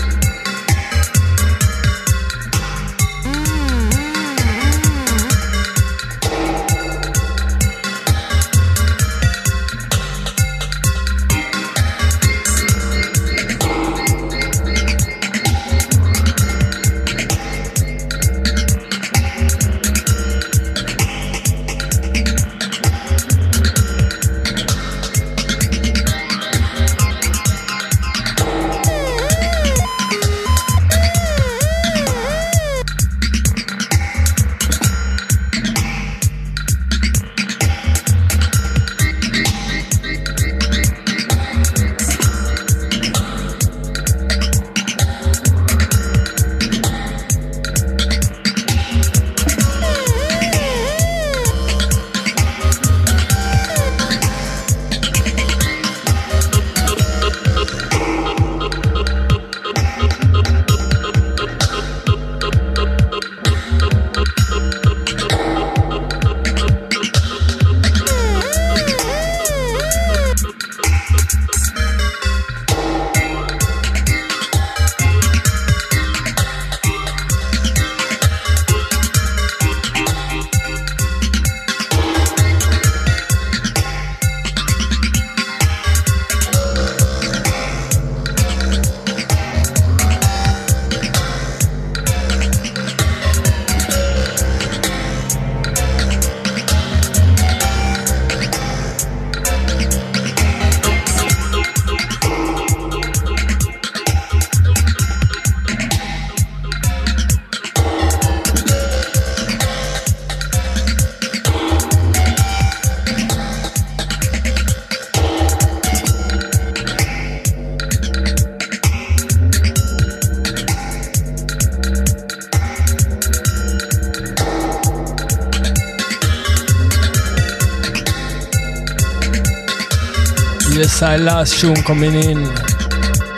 Last 131.30 131.62
tune 131.62 131.76
coming 131.84 132.16
in 132.16 132.40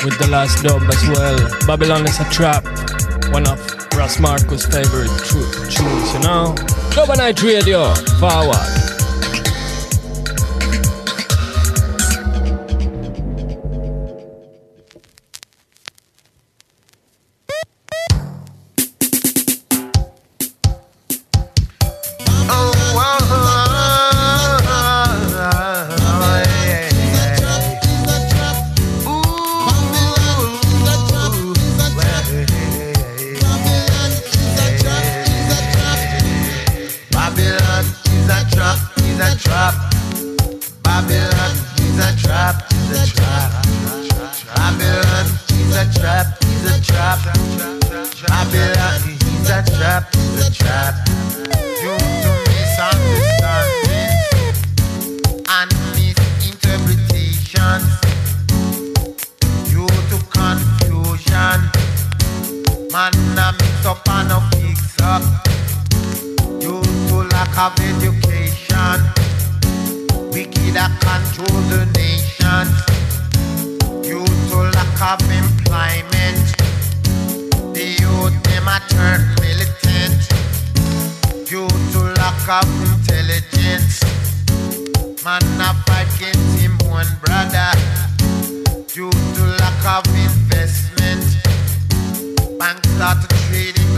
with 0.05 0.17
the 0.17 0.27
last 0.31 0.63
dub 0.63 0.81
as 0.83 1.09
well. 1.09 1.37
Babylon 1.67 2.07
is 2.07 2.17
a 2.21 2.23
trap, 2.29 2.63
one 3.33 3.45
of 3.45 3.59
Ross 3.97 4.17
Marcus' 4.17 4.65
favorite 4.65 5.11
tunes, 5.25 6.13
you 6.13 6.19
know. 6.21 6.55
Dub 6.95 7.09
a 7.09 7.17
Night 7.17 7.43
Radio, 7.43 7.93
forward. 8.17 8.80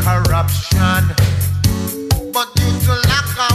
Corruption. 0.01 1.03
But 2.31 2.53
due 2.55 2.79
to 2.85 2.93
lack 3.09 3.51
of 3.51 3.52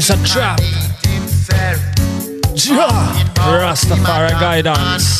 is 0.00 0.10
a 0.10 0.16
trap. 0.24 0.58
Ja, 2.54 2.88
Rastafari 3.36 4.32
guidance. 4.40 5.19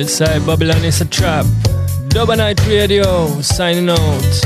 Yes, 0.00 0.22
I 0.22 0.38
Babylon 0.38 0.82
is 0.82 1.02
a 1.02 1.04
trap. 1.04 1.44
Dub 2.08 2.30
a 2.30 2.36
Night 2.36 2.66
Radio 2.66 3.28
signing 3.42 3.90
out. 3.90 4.40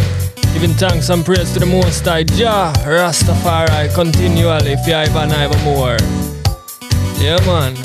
Giving 0.53 0.75
thanks 0.75 1.11
and 1.11 1.25
praise 1.25 1.53
to 1.53 1.61
the 1.61 1.67
Most 1.67 2.05
High 2.05 2.25
Jah 2.25 2.73
Rastafari 2.83 3.95
continually 3.95 4.75
for 4.83 4.91
ever 4.91 5.19
and 5.21 5.33
ever 5.33 5.57
more. 5.63 5.97
Yeah, 7.23 7.39
man. 7.47 7.77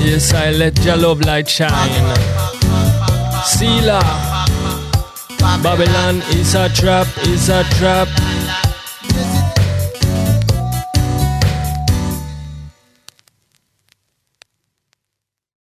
Yes, 0.00 0.32
I 0.32 0.50
let 0.52 0.82
your 0.82 0.96
love 0.96 1.20
light 1.20 1.46
shine. 1.46 2.16
Selah. 3.44 4.46
Babylon 5.62 6.22
is 6.32 6.54
a 6.54 6.70
trap, 6.70 7.06
is 7.26 7.50
a 7.50 7.64
trap. 7.76 8.08